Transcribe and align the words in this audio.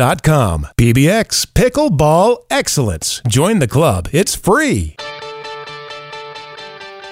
PBX 0.00 1.44
Pickleball 1.52 2.44
Excellence. 2.48 3.20
Join 3.28 3.58
the 3.58 3.68
club. 3.68 4.08
It's 4.12 4.34
free. 4.34 4.96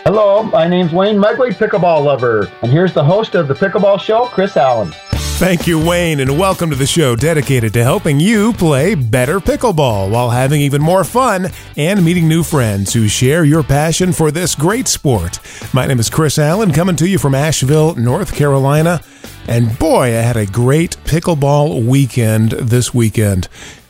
Hello, 0.04 0.42
my 0.44 0.66
name's 0.66 0.94
Wayne 0.94 1.18
Mugley, 1.18 1.52
pickleball 1.52 2.02
lover, 2.02 2.50
and 2.62 2.72
here's 2.72 2.94
the 2.94 3.04
host 3.04 3.34
of 3.34 3.46
the 3.46 3.52
Pickleball 3.52 4.00
Show, 4.00 4.24
Chris 4.28 4.56
Allen. 4.56 4.94
Thank 5.36 5.66
you, 5.66 5.78
Wayne, 5.78 6.20
and 6.20 6.38
welcome 6.38 6.70
to 6.70 6.76
the 6.76 6.86
show 6.86 7.14
dedicated 7.14 7.74
to 7.74 7.84
helping 7.84 8.20
you 8.20 8.54
play 8.54 8.94
better 8.94 9.38
pickleball 9.38 10.10
while 10.10 10.30
having 10.30 10.62
even 10.62 10.80
more 10.80 11.04
fun 11.04 11.48
and 11.76 12.02
meeting 12.02 12.26
new 12.26 12.42
friends 12.42 12.94
who 12.94 13.06
share 13.06 13.44
your 13.44 13.62
passion 13.62 14.14
for 14.14 14.30
this 14.30 14.54
great 14.54 14.88
sport. 14.88 15.40
My 15.74 15.86
name 15.86 16.00
is 16.00 16.08
Chris 16.08 16.38
Allen, 16.38 16.72
coming 16.72 16.96
to 16.96 17.06
you 17.06 17.18
from 17.18 17.34
Asheville, 17.34 17.96
North 17.96 18.34
Carolina. 18.34 19.02
And 19.48 19.78
boy, 19.78 20.08
I 20.08 20.20
had 20.20 20.36
a 20.36 20.44
great 20.44 20.98
pickleball 21.04 21.86
weekend 21.86 22.50
this 22.50 22.92
weekend. 22.92 23.48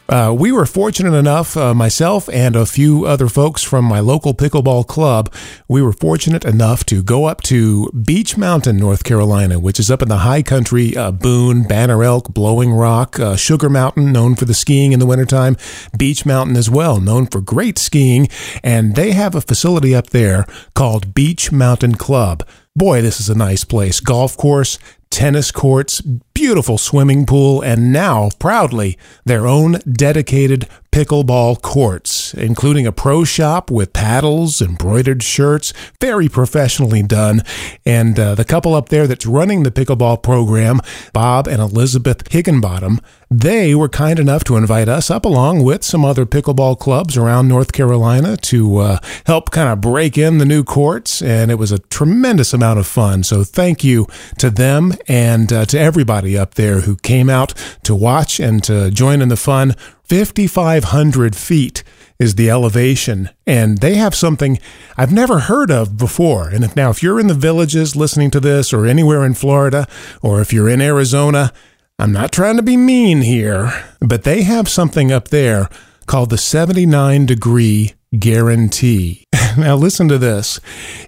Uh, 0.08 0.32
we 0.38 0.52
were 0.52 0.64
fortunate 0.64 1.12
enough, 1.12 1.56
uh, 1.56 1.74
myself 1.74 2.28
and 2.32 2.54
a 2.54 2.64
few 2.64 3.04
other 3.04 3.28
folks 3.28 3.64
from 3.64 3.84
my 3.84 3.98
local 3.98 4.32
pickleball 4.32 4.86
club, 4.86 5.30
we 5.68 5.82
were 5.82 5.92
fortunate 5.92 6.44
enough 6.44 6.86
to 6.86 7.02
go 7.02 7.24
up 7.24 7.42
to 7.42 7.90
Beech 7.90 8.36
Mountain, 8.36 8.78
North 8.78 9.02
Carolina, 9.02 9.58
which 9.58 9.80
is 9.80 9.90
up 9.90 10.00
in 10.00 10.08
the 10.08 10.18
high 10.18 10.42
country, 10.42 10.96
uh, 10.96 11.10
Boone, 11.10 11.64
Banner 11.64 12.04
Elk, 12.04 12.32
Blowing 12.32 12.72
Rock, 12.72 13.18
uh, 13.18 13.36
Sugar 13.36 13.68
Mountain, 13.68 14.12
known 14.12 14.36
for 14.36 14.44
the 14.44 14.54
skiing 14.54 14.92
in 14.92 15.00
the 15.00 15.06
wintertime, 15.06 15.56
Beech 15.98 16.24
Mountain 16.24 16.56
as 16.56 16.70
well, 16.70 17.00
known 17.00 17.26
for 17.26 17.40
great 17.40 17.78
skiing. 17.78 18.28
And 18.62 18.94
they 18.94 19.10
have 19.10 19.34
a 19.34 19.40
facility 19.40 19.94
up 19.94 20.10
there 20.10 20.46
called 20.74 21.12
Beech 21.14 21.52
Mountain 21.52 21.96
Club. 21.96 22.46
Boy, 22.74 23.02
this 23.02 23.20
is 23.20 23.28
a 23.28 23.34
nice 23.34 23.64
place. 23.64 23.98
Golf 23.98 24.36
course, 24.36 24.78
tennis 25.10 25.50
courts, 25.50 26.00
beautiful 26.00 26.78
swimming 26.78 27.26
pool, 27.26 27.60
and 27.62 27.92
now, 27.92 28.30
proudly, 28.38 28.96
their 29.24 29.46
own 29.46 29.80
dedicated 29.90 30.68
pickleball 30.92 31.60
courts, 31.60 32.32
including 32.34 32.86
a 32.86 32.92
pro 32.92 33.24
shop 33.24 33.70
with 33.70 33.92
paddles, 33.92 34.62
embroidered 34.62 35.22
shirts, 35.22 35.72
very 36.00 36.28
professionally 36.28 37.02
done. 37.02 37.42
And 37.84 38.18
uh, 38.18 38.34
the 38.34 38.44
couple 38.44 38.74
up 38.74 38.88
there 38.88 39.06
that's 39.06 39.26
running 39.26 39.62
the 39.62 39.70
pickleball 39.70 40.22
program, 40.22 40.80
Bob 41.12 41.46
and 41.46 41.60
Elizabeth 41.60 42.30
Higginbottom, 42.32 43.00
they 43.30 43.74
were 43.74 43.88
kind 43.88 44.18
enough 44.18 44.42
to 44.44 44.56
invite 44.56 44.88
us 44.88 45.10
up 45.10 45.24
along 45.24 45.62
with 45.62 45.84
some 45.84 46.04
other 46.04 46.24
pickleball 46.24 46.78
clubs 46.78 47.16
around 47.16 47.46
North 47.46 47.72
Carolina 47.72 48.36
to 48.38 48.78
uh, 48.78 48.98
help 49.26 49.50
kind 49.50 49.68
of 49.68 49.80
break 49.80 50.16
in 50.16 50.38
the 50.38 50.46
new 50.46 50.64
courts. 50.64 51.20
And 51.20 51.50
it 51.50 51.56
was 51.56 51.70
a 51.70 51.78
tremendous 51.78 52.54
amount 52.54 52.78
of 52.78 52.86
fun. 52.86 53.22
So 53.24 53.44
thank 53.44 53.84
you 53.84 54.06
to 54.38 54.48
them 54.48 54.94
and 55.06 55.52
uh, 55.52 55.64
to 55.66 55.78
everybody 55.78 56.36
up 56.36 56.54
there 56.54 56.80
who 56.80 56.96
came 56.96 57.30
out 57.30 57.54
to 57.84 57.94
watch 57.94 58.40
and 58.40 58.62
to 58.64 58.90
join 58.90 59.22
in 59.22 59.28
the 59.28 59.36
fun. 59.36 59.74
5,500 60.04 61.36
feet 61.36 61.84
is 62.18 62.34
the 62.34 62.50
elevation, 62.50 63.30
and 63.46 63.78
they 63.78 63.94
have 63.94 64.14
something 64.14 64.58
I've 64.96 65.12
never 65.12 65.40
heard 65.40 65.70
of 65.70 65.96
before. 65.96 66.48
And 66.48 66.64
if 66.64 66.74
now, 66.74 66.90
if 66.90 67.02
you're 67.02 67.20
in 67.20 67.28
the 67.28 67.34
villages 67.34 67.94
listening 67.94 68.30
to 68.32 68.40
this, 68.40 68.72
or 68.72 68.86
anywhere 68.86 69.24
in 69.24 69.34
Florida, 69.34 69.86
or 70.20 70.40
if 70.40 70.52
you're 70.52 70.68
in 70.68 70.80
Arizona, 70.80 71.52
I'm 71.98 72.12
not 72.12 72.32
trying 72.32 72.56
to 72.56 72.62
be 72.62 72.76
mean 72.76 73.22
here, 73.22 73.72
but 74.00 74.24
they 74.24 74.42
have 74.42 74.68
something 74.68 75.12
up 75.12 75.28
there 75.28 75.68
called 76.06 76.30
the 76.30 76.38
79 76.38 77.26
degree 77.26 77.94
guarantee. 78.18 79.26
now, 79.58 79.76
listen 79.76 80.08
to 80.08 80.18
this. 80.18 80.58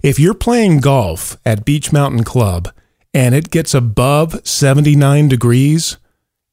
If 0.03 0.21
you're 0.21 0.35
playing 0.35 0.81
golf 0.81 1.37
at 1.45 1.65
Beech 1.65 1.93
Mountain 1.93 2.25
Club 2.25 2.69
and 3.13 3.35
it 3.35 3.51
gets 3.51 3.75
above 3.75 4.47
79 4.47 5.29
degrees, 5.29 5.97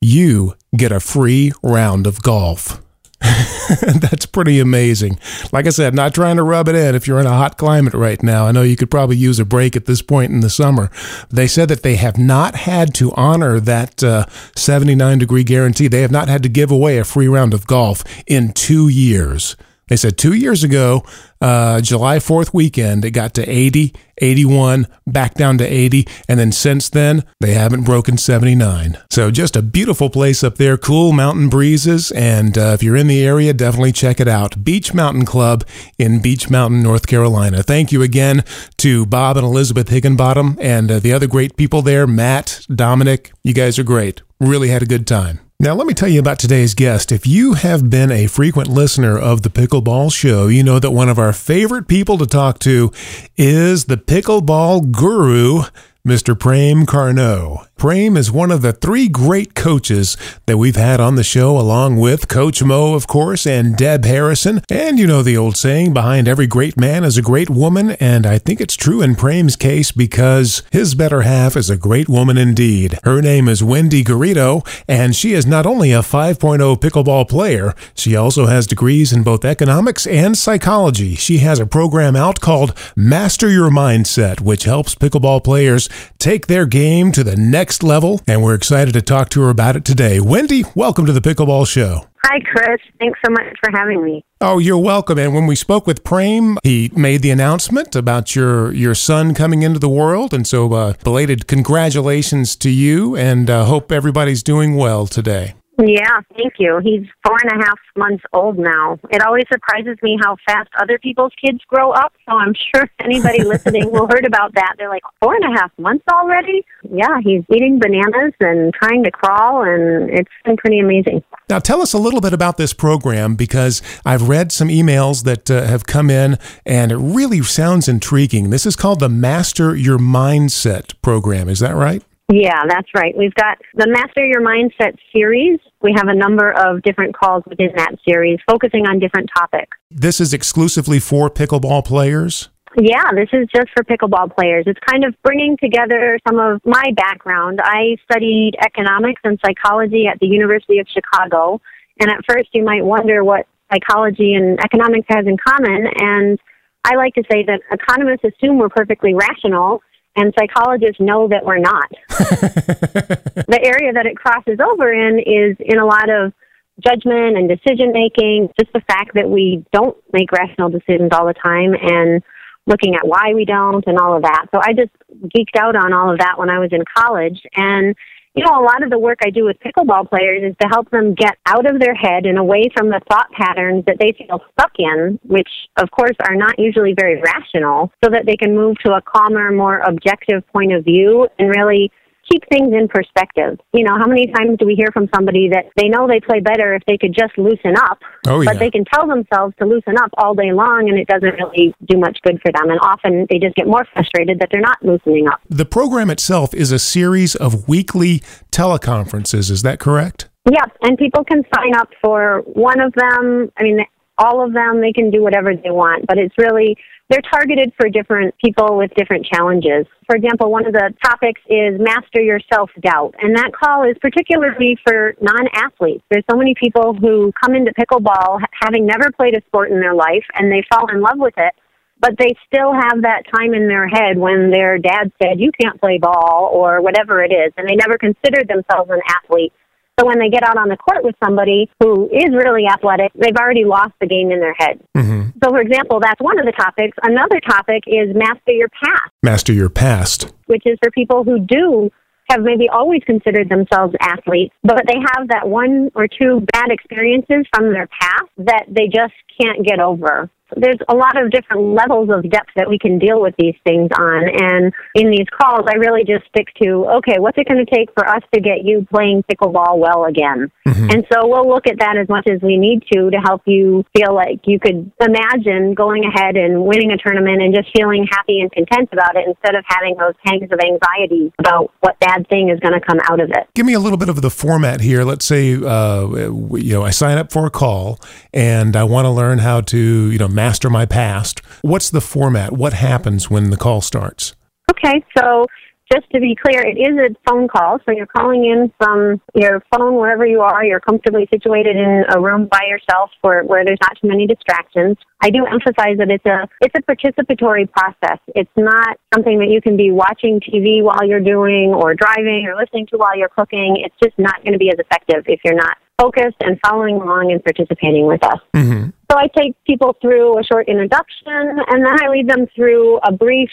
you 0.02 0.56
get 0.76 0.92
a 0.92 1.00
free 1.00 1.52
round 1.64 2.08
of 2.08 2.22
golf. 2.22 2.82
That's 3.20 4.28
pretty 4.28 4.60
amazing. 4.60 5.20
Like 5.52 5.66
I 5.66 5.72
said, 5.72 5.96
not 5.96 6.14
trying 6.14 6.36
to 6.36 6.44
rub 6.44 6.68
it 6.68 6.76
in 6.76 6.94
if 6.94 7.08
you're 7.08 7.20
in 7.20 7.26
a 7.26 7.32
hot 7.32 7.58
climate 7.58 7.96
right 7.96 8.22
now. 8.22 8.46
I 8.46 8.52
know 8.52 8.62
you 8.62 8.76
could 8.76 8.92
probably 8.92 9.18
use 9.18 9.40
a 9.40 9.46
break 9.46 9.76
at 9.76 9.86
this 9.86 10.04
point 10.04 10.32
in 10.32 10.42
the 10.42 10.52
summer. 10.52 10.92
They 11.30 11.48
said 11.48 11.68
that 11.70 11.82
they 11.82 11.96
have 11.96 12.18
not 12.18 12.56
had 12.56 12.94
to 12.96 13.12
honor 13.14 13.60
that 13.60 14.04
uh, 14.04 14.28
79 14.56 15.18
degree 15.18 15.44
guarantee. 15.44 15.88
They 15.88 16.02
have 16.02 16.12
not 16.12 16.28
had 16.28 16.44
to 16.44 16.50
give 16.50 16.70
away 16.70 17.00
a 17.00 17.04
free 17.04 17.28
round 17.28 17.54
of 17.54 17.66
golf 17.66 18.04
in 18.28 18.54
two 18.54 18.88
years. 18.88 19.56
They 19.88 19.96
said 19.96 20.18
two 20.18 20.34
years 20.34 20.64
ago, 20.64 21.04
uh, 21.40 21.82
July 21.82 22.18
4th 22.18 22.54
weekend, 22.54 23.06
it 23.06 23.12
got 23.12 23.34
to 23.36 23.50
80, 23.50 23.94
81, 24.18 24.88
back 25.06 25.36
down 25.36 25.58
to 25.60 25.66
80, 25.66 26.08
and 26.28 26.40
then 26.40 26.52
since 26.52 26.90
then, 26.90 27.24
they 27.40 27.54
haven't 27.54 27.84
broken 27.84 28.18
79. 28.18 28.98
So 29.10 29.32
just 29.32 29.56
a 29.56 29.62
beautiful 29.62 30.10
place 30.10 30.44
up 30.44 30.56
there, 30.56 30.78
cool 30.78 31.12
mountain 31.12 31.50
breezes, 31.50 32.12
and 32.12 32.58
uh, 32.58 32.72
if 32.74 32.84
you're 32.84 32.96
in 32.96 33.08
the 33.08 33.24
area, 33.24 33.54
definitely 33.54 33.92
check 33.92 34.20
it 34.20 34.28
out. 34.28 34.64
Beech 34.64 34.94
Mountain 34.94 35.26
Club 35.26 35.66
in 35.98 36.22
Beech 36.22 36.50
Mountain, 36.50 36.82
North 36.82 37.08
Carolina. 37.08 37.64
Thank 37.64 37.92
you 37.92 38.02
again 38.02 38.44
to 38.78 39.06
Bob 39.06 39.38
and 39.38 39.46
Elizabeth 39.46 39.90
Higginbottom 39.90 40.58
and 40.60 40.92
uh, 40.92 41.00
the 41.00 41.14
other 41.14 41.28
great 41.28 41.56
people 41.56 41.82
there, 41.82 42.08
Matt, 42.08 42.66
Dominic. 42.74 43.32
You 43.44 43.54
guys 43.54 43.80
are 43.80 43.84
great. 43.84 44.22
Really 44.40 44.70
had 44.70 44.84
a 44.84 44.88
good 44.88 45.08
time. 45.08 45.40
Now, 45.60 45.74
let 45.74 45.88
me 45.88 45.96
tell 45.96 46.08
you 46.08 46.20
about 46.20 46.38
today's 46.38 46.76
guest. 46.76 47.12
If 47.12 47.26
you 47.26 47.54
have 47.54 47.90
been 47.90 48.12
a 48.12 48.28
frequent 48.28 48.70
listener 48.70 49.18
of 49.18 49.42
the 49.42 49.50
Pickleball 49.50 50.14
Show, 50.14 50.50
you 50.50 50.62
know 50.62 50.78
that 50.78 50.92
one 50.92 51.10
of 51.10 51.18
our 51.18 51.34
favorite 51.34 51.88
people 51.88 52.20
to 52.20 52.28
talk 52.28 52.60
to 52.60 52.92
is 53.38 53.86
the 53.86 53.98
pickleball 53.98 54.92
guru, 54.92 55.64
Mr. 56.08 56.40
Prem 56.40 56.86
Carnot. 56.86 57.67
Prem 57.78 58.18
is 58.18 58.32
one 58.32 58.50
of 58.50 58.64
the 58.64 58.74
three 58.74 59.08
great 59.08 59.54
coaches 59.54 60.18
that 60.48 60.58
we've 60.58 60.76
had 60.76 61.00
on 61.00 61.14
the 61.14 61.24
show, 61.24 61.60
along 61.60 61.98
with 61.98 62.28
Coach 62.28 62.64
Mo, 62.64 62.96
of 62.96 63.06
course, 63.06 63.46
and 63.46 63.78
Deb 63.78 64.04
Harrison. 64.04 64.64
And 64.68 64.98
you 64.98 65.06
know 65.06 65.22
the 65.22 65.38
old 65.38 65.56
saying, 65.56 65.94
behind 65.94 66.28
every 66.28 66.48
great 66.48 66.76
man 66.76 67.04
is 67.04 67.20
a 67.20 67.22
great 67.22 67.52
woman. 67.52 67.92
And 67.92 68.26
I 68.26 68.40
think 68.40 68.60
it's 68.60 68.76
true 68.76 69.04
in 69.04 69.16
Prem's 69.16 69.56
case 69.56 69.92
because 69.92 70.64
his 70.72 70.96
better 70.96 71.22
half 71.22 71.56
is 71.56 71.70
a 71.70 71.78
great 71.78 72.10
woman 72.10 72.36
indeed. 72.36 72.98
Her 73.04 73.22
name 73.22 73.48
is 73.48 73.64
Wendy 73.64 74.04
Garrido, 74.04 74.68
and 74.88 75.16
she 75.16 75.34
is 75.34 75.46
not 75.46 75.68
only 75.68 75.92
a 75.92 76.00
5.0 76.00 76.80
pickleball 76.80 77.30
player, 77.30 77.76
she 77.94 78.16
also 78.16 78.48
has 78.48 78.66
degrees 78.66 79.14
in 79.14 79.22
both 79.22 79.46
economics 79.46 80.08
and 80.08 80.36
psychology. 80.36 81.14
She 81.14 81.38
has 81.40 81.60
a 81.60 81.68
program 81.68 82.16
out 82.16 82.42
called 82.42 82.76
Master 82.96 83.52
Your 83.52 83.70
Mindset, 83.70 84.42
which 84.42 84.64
helps 84.64 84.96
pickleball 84.96 85.44
players 85.44 85.90
take 86.18 86.48
their 86.48 86.66
game 86.66 87.12
to 87.12 87.24
the 87.24 87.36
next 87.36 87.67
next 87.68 87.84
level, 87.84 88.22
and 88.26 88.42
we're 88.42 88.54
excited 88.54 88.94
to 88.94 89.02
talk 89.02 89.28
to 89.28 89.42
her 89.42 89.50
about 89.50 89.76
it 89.76 89.84
today. 89.84 90.22
Wendy, 90.22 90.64
welcome 90.74 91.06
to 91.06 91.12
the 91.12 91.20
Pickleball 91.20 91.68
Show. 91.68 92.06
Hi, 92.24 92.40
Chris. 92.40 92.80
Thanks 92.98 93.20
so 93.26 93.30
much 93.30 93.54
for 93.62 93.78
having 93.78 94.02
me. 94.06 94.24
Oh, 94.40 94.58
you're 94.58 94.78
welcome. 94.78 95.20
And 95.20 95.34
when 95.34 95.48
we 95.48 95.56
spoke 95.58 95.86
with 95.86 96.02
Prem, 96.06 96.58
he 96.64 96.90
made 96.96 97.24
the 97.24 97.30
announcement 97.30 97.94
about 97.94 98.38
your 98.38 98.72
your 98.72 98.96
son 98.96 99.34
coming 99.34 99.64
into 99.64 99.80
the 99.80 99.90
world, 99.90 100.34
and 100.34 100.48
so 100.48 100.72
uh, 100.72 100.94
belated 101.04 101.48
congratulations 101.48 102.56
to 102.56 102.70
you, 102.70 103.18
and 103.18 103.50
uh, 103.50 103.66
hope 103.66 103.92
everybody's 103.92 104.44
doing 104.44 104.76
well 104.76 105.06
today. 105.06 105.54
Yeah, 105.80 106.22
thank 106.36 106.54
you. 106.58 106.80
He's 106.84 107.06
four 107.26 107.38
and 107.44 107.62
a 107.62 107.64
half 107.64 107.78
months 107.96 108.24
old 108.34 108.58
now. 108.58 108.98
It 109.12 109.22
always 109.22 109.46
surprises 109.52 109.98
me 110.02 110.18
how 110.20 110.36
fast 110.48 110.70
other 110.82 110.98
people's 110.98 111.34
kids 111.40 111.60
grow 111.68 111.92
up. 111.92 112.14
So 112.28 112.36
I'm 112.36 112.54
sure 112.76 112.90
anybody 113.00 113.44
listening 113.44 113.92
will 113.92 114.08
heard 114.08 114.26
about 114.26 114.56
that. 114.56 114.74
They're 114.78 114.90
like, 114.90 115.04
four 115.22 115.36
and 115.36 115.44
a 115.44 115.60
half 115.60 115.72
months 115.78 116.04
already? 116.12 116.66
Yeah, 116.90 117.20
he's 117.24 117.44
eating 117.54 117.80
bananas 117.80 118.34
and 118.40 118.74
trying 118.74 119.04
to 119.04 119.12
crawl, 119.12 119.64
and 119.64 120.10
it's 120.10 120.32
been 120.46 120.58
pretty 120.58 120.80
amazing. 120.80 121.24
Now, 121.48 121.60
tell 121.60 121.82
us 121.82 121.94
a 121.94 122.00
little 122.00 122.22
bit 122.22 122.34
about 122.34 122.58
this 122.58 122.74
program 122.74 123.36
because 123.36 123.82
I've 124.04 124.28
read 124.28 124.52
some 124.52 124.70
emails 124.70 125.24
that 125.26 125.52
uh, 125.52 125.68
have 125.68 125.86
come 125.86 126.10
in, 126.10 126.40
and 126.66 126.92
it 126.92 126.98
really 126.98 127.44
sounds 127.44 127.88
intriguing. 127.88 128.50
This 128.50 128.66
is 128.66 128.76
called 128.76 129.00
the 129.00 129.10
Master 129.10 129.76
Your 129.76 130.00
Mindset 130.00 131.00
program. 131.04 131.50
Is 131.50 131.60
that 131.60 131.76
right? 131.76 132.04
Yeah, 132.30 132.64
that's 132.68 132.90
right. 132.94 133.16
We've 133.18 133.34
got 133.36 133.58
the 133.76 133.88
Master 133.88 134.26
Your 134.26 134.42
Mindset 134.42 134.98
series. 135.14 135.60
We 135.82 135.94
have 135.96 136.08
a 136.08 136.16
number 136.16 136.52
of 136.52 136.82
different 136.82 137.16
calls 137.16 137.44
within 137.48 137.70
that 137.76 137.96
series 138.08 138.40
focusing 138.50 138.88
on 138.88 139.00
different 139.00 139.30
topics. 139.36 139.78
This 139.92 140.20
is 140.20 140.34
exclusively 140.34 141.00
for 141.00 141.30
pickleball 141.30 141.86
players? 141.86 142.50
Yeah, 142.80 143.12
this 143.14 143.30
is 143.34 143.48
just 143.56 143.70
for 143.76 143.84
pickleball 143.84 144.36
players. 144.36 144.66
It's 144.68 144.80
kind 144.88 145.04
of 145.04 145.16
bringing 145.24 145.58
together 145.58 146.20
some 146.28 146.40
of 146.40 146.62
my 146.66 146.84
background. 146.96 147.60
I 147.64 147.98
studied 148.10 148.54
economics 148.64 149.22
and 149.24 149.40
psychology 149.44 150.06
at 150.12 150.20
the 150.20 150.28
University 150.28 150.80
of 150.80 150.88
Chicago. 150.88 151.62
And 152.00 152.12
at 152.12 152.20
first, 152.28 152.50
you 152.54 152.64
might 152.64 152.86
wonder 152.86 153.24
what 153.24 153.48
psychology 153.72 154.34
and 154.34 154.60
economics 154.60 155.08
has 155.10 155.26
in 155.26 155.38
common. 155.38 155.88
And 156.00 156.40
I 156.84 156.96
like 156.96 157.16
to 157.16 157.24
say 157.32 157.44
that 157.46 157.62
economists 157.72 158.24
assume 158.24 158.60
we're 158.60 158.70
perfectly 158.70 159.14
rational, 159.14 159.82
and 160.18 160.34
psychologists 160.38 161.00
know 161.00 161.28
that 161.28 161.46
we're 161.46 161.60
not. 161.60 161.90
the 162.10 163.60
area 163.64 163.94
that 163.94 164.06
it 164.06 164.18
crosses 164.18 164.60
over 164.60 164.92
in 164.92 165.20
is 165.20 165.56
in 165.60 165.80
a 165.80 165.86
lot 165.86 166.10
of 166.10 166.34
judgment 166.80 167.38
and 167.38 167.48
decision 167.48 167.92
making, 167.94 168.50
just 168.60 168.74
the 168.74 168.82
fact 168.82 169.12
that 169.14 169.30
we 169.30 169.64
don't 169.72 169.96
make 170.12 170.32
rational 170.32 170.70
decisions 170.70 171.10
all 171.14 171.26
the 171.26 171.34
time 171.34 171.74
and 171.74 172.24
looking 172.66 172.96
at 172.96 173.08
why 173.08 173.34
we 173.34 173.46
don't 173.46 173.86
and 173.88 173.98
all 173.98 174.16
of 174.16 174.24
that. 174.24 174.46
So 174.54 174.60
I 174.62 174.74
just 174.74 174.92
geeked 175.36 175.56
out 175.58 175.76
on 175.76 175.94
all 175.94 176.12
of 176.12 176.20
that 176.20 176.38
when 176.38 176.50
I 176.50 176.60
was 176.60 176.70
in 176.72 176.84
college. 176.98 177.42
And, 177.56 177.96
you 178.38 178.46
know, 178.46 178.60
a 178.60 178.64
lot 178.64 178.84
of 178.84 178.92
the 178.92 179.00
work 179.00 179.18
I 179.26 179.32
do 179.32 179.46
with 179.46 179.58
pickleball 179.60 180.10
players 180.10 180.44
is 180.44 180.56
to 180.62 180.68
help 180.68 180.92
them 180.92 181.16
get 181.16 181.38
out 181.48 181.66
of 181.66 181.80
their 181.80 181.96
head 181.96 182.28
and 182.28 182.38
away 182.38 182.70
from 182.78 182.90
the 182.90 183.02
thought 183.10 183.32
patterns 183.32 183.84
that 183.88 183.98
they 184.00 184.14
feel 184.16 184.42
stuck 184.54 184.74
in, 184.78 185.20
which, 185.24 185.50
of 185.78 185.90
course, 185.90 186.16
are 186.28 186.36
not 186.36 186.60
usually 186.60 186.94
very 186.94 187.20
rational, 187.20 187.92
so 188.04 188.12
that 188.12 188.28
they 188.28 188.36
can 188.36 188.54
move 188.54 188.78
to 188.86 188.94
a 188.94 189.02
calmer, 189.02 189.52
more 189.52 189.80
objective 189.80 190.46
point 190.54 190.72
of 190.72 190.86
view 190.86 191.28
and 191.40 191.50
really 191.50 191.92
keep 192.30 192.44
things 192.50 192.74
in 192.74 192.88
perspective. 192.88 193.60
You 193.74 193.84
know, 193.84 193.98
how 193.98 194.08
many 194.08 194.28
times 194.28 194.58
do 194.60 194.66
we 194.66 194.76
hear 194.76 194.90
from 194.94 195.10
somebody 195.14 195.50
that 195.50 195.66
they 195.76 195.88
know 195.88 196.08
they 196.08 196.20
play 196.20 196.40
better 196.40 196.74
if 196.76 196.84
they 196.86 196.98
could 196.98 197.14
just 197.14 197.38
loosen 197.38 197.76
up, 197.78 198.00
oh, 198.28 198.42
yeah. 198.42 198.52
but 198.52 198.60
they 198.60 198.70
can 198.70 198.86
tell 198.86 199.08
themselves 199.08 199.54
to 199.60 199.66
loosen 199.66 199.98
up 199.98 200.12
all 200.18 200.34
day 200.34 200.52
long 200.52 200.90
and 200.90 200.98
it 200.98 201.08
doesn't 201.08 201.36
really 201.36 201.74
do 201.86 201.98
much 201.98 202.18
good 202.24 202.40
for 202.42 202.52
them. 202.52 202.70
And 202.70 202.80
often 202.82 203.28
they 203.30 203.40
just 203.40 203.56
get 203.56 203.68
more 203.68 203.86
frustrated 203.94 204.40
that 204.40 204.50
they're 204.52 204.62
not 204.62 204.78
loosening 204.84 205.28
up. 205.28 205.42
The 205.50 205.66
program 205.66 206.10
itself 206.10 206.54
is 206.54 206.72
a 206.72 206.80
series 206.80 207.36
of 207.36 207.68
weekly 207.68 208.20
teleconferences. 208.52 209.50
Is 209.52 209.62
that 209.64 209.80
correct? 209.80 210.30
Yes, 210.50 210.70
and 210.82 210.98
people 210.98 211.26
can 211.26 211.44
sign 211.54 211.76
up 211.76 211.90
for 212.02 212.42
one 212.46 212.80
of 212.80 212.94
them. 212.94 213.52
I 213.58 213.64
mean, 213.64 213.80
all 214.18 214.44
of 214.44 214.54
them, 214.54 214.82
they 214.82 214.94
can 214.94 215.12
do 215.12 215.22
whatever 215.22 215.54
they 215.54 215.70
want, 215.70 216.08
but 216.08 216.18
it's 216.18 216.36
really 216.38 216.78
they're 217.10 217.22
targeted 217.22 217.72
for 217.80 217.90
different 217.90 218.36
people 218.44 218.78
with 218.78 218.92
different 218.96 219.26
challenges. 219.26 219.86
For 220.08 220.16
example, 220.16 220.52
one 220.52 220.66
of 220.66 220.74
the 220.74 220.94
topics 221.04 221.42
is 221.50 221.80
master 221.80 222.22
your 222.22 222.40
self 222.54 222.70
doubt, 222.82 223.16
and 223.22 223.36
that 223.36 223.52
call 223.54 223.84
is 223.84 223.96
particularly 224.02 224.78
for 224.86 225.16
non 225.22 225.48
athletes. 225.54 226.04
There's 226.12 226.26
so 226.30 226.38
many 226.38 226.54
people 226.62 226.94
who 226.94 227.32
come 227.42 227.56
into 227.56 227.72
pickleball 227.74 228.42
having 228.62 228.86
never 228.86 229.12
played 229.12 229.38
a 229.38 229.42
sport 229.48 229.72
in 229.72 229.80
their 229.80 229.96
life 229.96 230.26
and 230.36 230.52
they 230.52 230.64
fall 230.70 230.90
in 230.92 231.02
love 231.02 231.18
with 231.18 231.34
it, 231.38 231.54
but 232.00 232.12
they 232.20 232.36
still 232.46 232.74
have 232.74 233.02
that 233.02 233.24
time 233.34 233.54
in 233.54 233.68
their 233.68 233.88
head 233.88 234.18
when 234.18 234.52
their 234.52 234.78
dad 234.78 235.12
said, 235.22 235.40
You 235.40 235.52
can't 235.60 235.80
play 235.80 235.98
ball, 235.98 236.50
or 236.52 236.82
whatever 236.82 237.24
it 237.24 237.32
is, 237.32 237.54
and 237.58 237.68
they 237.68 237.76
never 237.76 237.98
considered 237.98 238.48
themselves 238.48 238.92
an 238.92 239.02
athlete. 239.24 239.54
So 240.00 240.06
when 240.06 240.20
they 240.20 240.30
get 240.30 240.44
out 240.44 240.58
on 240.58 240.70
the 240.70 240.78
court 240.78 241.04
with 241.04 241.16
somebody 241.24 241.70
who 241.82 242.08
is 242.10 242.30
really 242.32 242.66
athletic, 242.68 243.12
they've 243.16 243.36
already 243.36 243.66
lost 243.66 243.94
the 244.00 244.06
game 244.06 244.32
in 244.32 244.40
their 244.40 244.54
head. 244.54 244.80
Mm-hmm. 244.96 245.30
So, 245.44 245.50
for 245.50 245.60
example, 245.60 246.00
that's 246.00 246.22
one 246.22 246.38
of 246.40 246.46
the 246.46 246.52
topics. 246.52 246.96
Another 247.02 247.40
topic 247.40 247.84
is 247.88 248.16
master 248.16 248.52
your 248.52 248.70
past. 248.70 249.12
Master 249.24 249.54
your 249.54 249.70
past. 249.70 250.32
Which 250.46 250.64
is 250.66 250.78
for 250.84 250.92
people 250.92 251.24
who 251.24 251.40
do 251.40 251.90
have 252.30 252.42
maybe 252.42 252.70
always 252.70 253.02
considered 253.06 253.50
themselves 253.50 253.96
athletes, 254.02 254.54
but 254.62 254.84
they 254.86 255.00
have 255.16 255.30
that 255.30 255.48
one 255.48 255.90
or 255.96 256.08
two 256.08 256.46
bad 256.52 256.70
experiences 256.70 257.46
from 257.56 257.74
their 257.74 257.88
past 257.88 258.30
that 258.38 258.66
they 258.68 258.88
just 258.88 259.14
can't 259.42 259.66
get 259.66 259.80
over 259.80 260.30
there's 260.56 260.80
a 260.88 260.96
lot 260.96 261.22
of 261.22 261.32
different 261.32 261.74
levels 261.74 262.10
of 262.10 262.30
depth 262.30 262.52
that 262.56 262.70
we 262.70 262.80
can 262.80 263.00
deal 263.00 263.22
with 263.22 263.36
these 263.38 263.56
things 263.64 263.90
on. 263.98 264.24
And 264.30 264.74
in 264.96 265.12
these 265.12 265.28
calls, 265.30 265.68
I 265.68 265.76
really 265.76 266.04
just 266.04 266.26
stick 266.28 266.48
to, 266.62 266.86
okay, 266.98 267.20
what's 267.20 267.38
it 267.38 267.48
going 267.48 267.64
to 267.64 267.70
take 267.70 267.90
for 267.94 268.08
us 268.08 268.24
to 268.34 268.42
get 268.42 268.64
you 268.64 268.86
playing 268.92 269.24
pickleball 269.24 269.78
well 269.78 270.06
again? 270.06 270.52
Mm-hmm. 270.68 270.92
And 270.92 271.06
so 271.12 271.28
we'll 271.28 271.48
look 271.48 271.68
at 271.68 271.80
that 271.80 271.98
as 271.98 272.08
much 272.08 272.28
as 272.32 272.42
we 272.42 272.58
need 272.58 272.84
to 272.94 273.10
to 273.10 273.18
help 273.18 273.42
you 273.46 273.86
feel 273.96 274.14
like 274.14 274.40
you 274.46 274.60
could 274.60 274.92
imagine 275.02 275.74
going 275.74 276.06
ahead 276.06 276.36
and 276.38 276.64
winning 276.66 276.92
a 276.92 276.98
tournament 276.98 277.42
and 277.42 277.54
just 277.54 277.70
feeling 277.76 278.08
happy 278.10 278.40
and 278.40 278.52
content 278.52 278.90
about 278.92 279.16
it 279.16 279.28
instead 279.28 279.56
of 279.56 279.64
having 279.68 279.96
those 279.98 280.14
pangs 280.26 280.50
of 280.52 280.60
anxiety 280.60 281.32
about 281.40 281.72
what 281.82 282.00
bad 282.00 282.28
thing 282.30 282.50
is 282.50 282.60
going 282.60 282.74
to 282.74 282.86
come 282.86 283.00
out 283.10 283.20
of 283.20 283.30
it. 283.32 283.48
Give 283.54 283.66
me 283.66 283.74
a 283.74 283.80
little 283.80 283.98
bit 283.98 284.10
of 284.10 284.22
the 284.22 284.30
format 284.30 284.82
here. 284.82 285.04
Let's 285.04 285.26
say, 285.26 285.54
uh, 285.54 286.08
you 286.08 286.74
know, 286.74 286.84
I 286.84 286.92
sign 286.92 287.18
up 287.18 287.32
for 287.32 287.46
a 287.46 287.50
call 287.50 288.00
and 288.34 288.76
I 288.76 288.84
want 288.84 289.06
to 289.06 289.10
learn 289.10 289.40
how 289.40 289.62
to, 289.62 289.78
you 290.12 290.18
know, 290.18 290.28
master 290.38 290.70
my 290.70 290.86
past. 290.86 291.42
What's 291.64 291.90
the 291.90 292.00
format? 292.00 292.54
What 292.54 292.74
happens 292.74 293.28
when 293.28 293.50
the 293.50 293.58
call 293.58 293.82
starts? 293.82 294.36
Okay, 294.72 295.04
so 295.18 295.48
just 295.92 296.06
to 296.14 296.20
be 296.20 296.36
clear, 296.36 296.62
it 296.62 296.78
is 296.78 296.96
a 296.98 297.16
phone 297.28 297.48
call. 297.48 297.80
So 297.86 297.92
you're 297.92 298.08
calling 298.08 298.46
in 298.46 298.72
from 298.78 299.22
your 299.34 299.64
phone 299.74 299.96
wherever 299.96 300.26
you 300.26 300.42
are. 300.42 300.64
You're 300.64 300.80
comfortably 300.80 301.28
situated 301.34 301.76
in 301.76 302.04
a 302.14 302.20
room 302.20 302.48
by 302.52 302.62
yourself 302.68 303.10
where, 303.22 303.44
where 303.44 303.66
there's 303.66 303.80
not 303.82 303.98
too 304.00 304.08
many 304.08 304.28
distractions. 304.28 304.98
I 305.22 305.30
do 305.30 305.46
emphasize 305.46 305.98
that 305.98 306.12
it's 306.12 306.26
a 306.26 306.48
it's 306.62 306.76
a 306.78 306.84
participatory 306.84 307.72
process. 307.72 308.20
It's 308.36 308.52
not 308.56 308.98
something 309.14 309.40
that 309.40 309.50
you 309.50 309.62
can 309.62 309.78
be 309.78 309.92
watching 309.92 310.40
TV 310.40 310.84
while 310.84 311.04
you're 311.04 311.24
doing 311.24 311.74
or 311.74 311.96
driving 311.96 312.46
or 312.48 312.56
listening 312.56 312.86
to 312.92 312.98
while 312.98 313.18
you're 313.18 313.30
cooking. 313.30 313.82
It's 313.84 313.96
just 314.04 314.18
not 314.20 314.44
going 314.44 314.54
to 314.54 314.60
be 314.60 314.70
as 314.70 314.78
effective 314.78 315.24
if 315.28 315.40
you're 315.44 315.56
not 315.56 315.78
focused 315.98 316.38
and 316.42 316.60
following 316.66 316.96
along 316.96 317.32
and 317.32 317.44
participating 317.44 318.06
with 318.06 318.24
us. 318.24 318.40
Mm-hmm. 318.54 318.90
So 319.10 319.18
I 319.18 319.28
take 319.28 319.56
people 319.66 319.96
through 320.02 320.40
a 320.40 320.44
short 320.44 320.68
introduction 320.68 321.28
and 321.28 321.86
then 321.86 321.96
I 322.04 322.10
lead 322.10 322.30
them 322.30 322.46
through 322.56 322.98
a 322.98 323.12
brief 323.12 323.50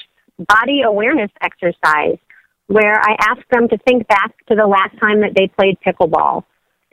body 0.48 0.82
awareness 0.82 1.30
exercise 1.40 2.18
where 2.66 2.98
I 3.00 3.16
ask 3.20 3.40
them 3.50 3.68
to 3.68 3.78
think 3.86 4.08
back 4.08 4.34
to 4.48 4.54
the 4.54 4.66
last 4.66 4.98
time 5.00 5.20
that 5.20 5.32
they 5.36 5.48
played 5.48 5.78
pickleball. 5.86 6.44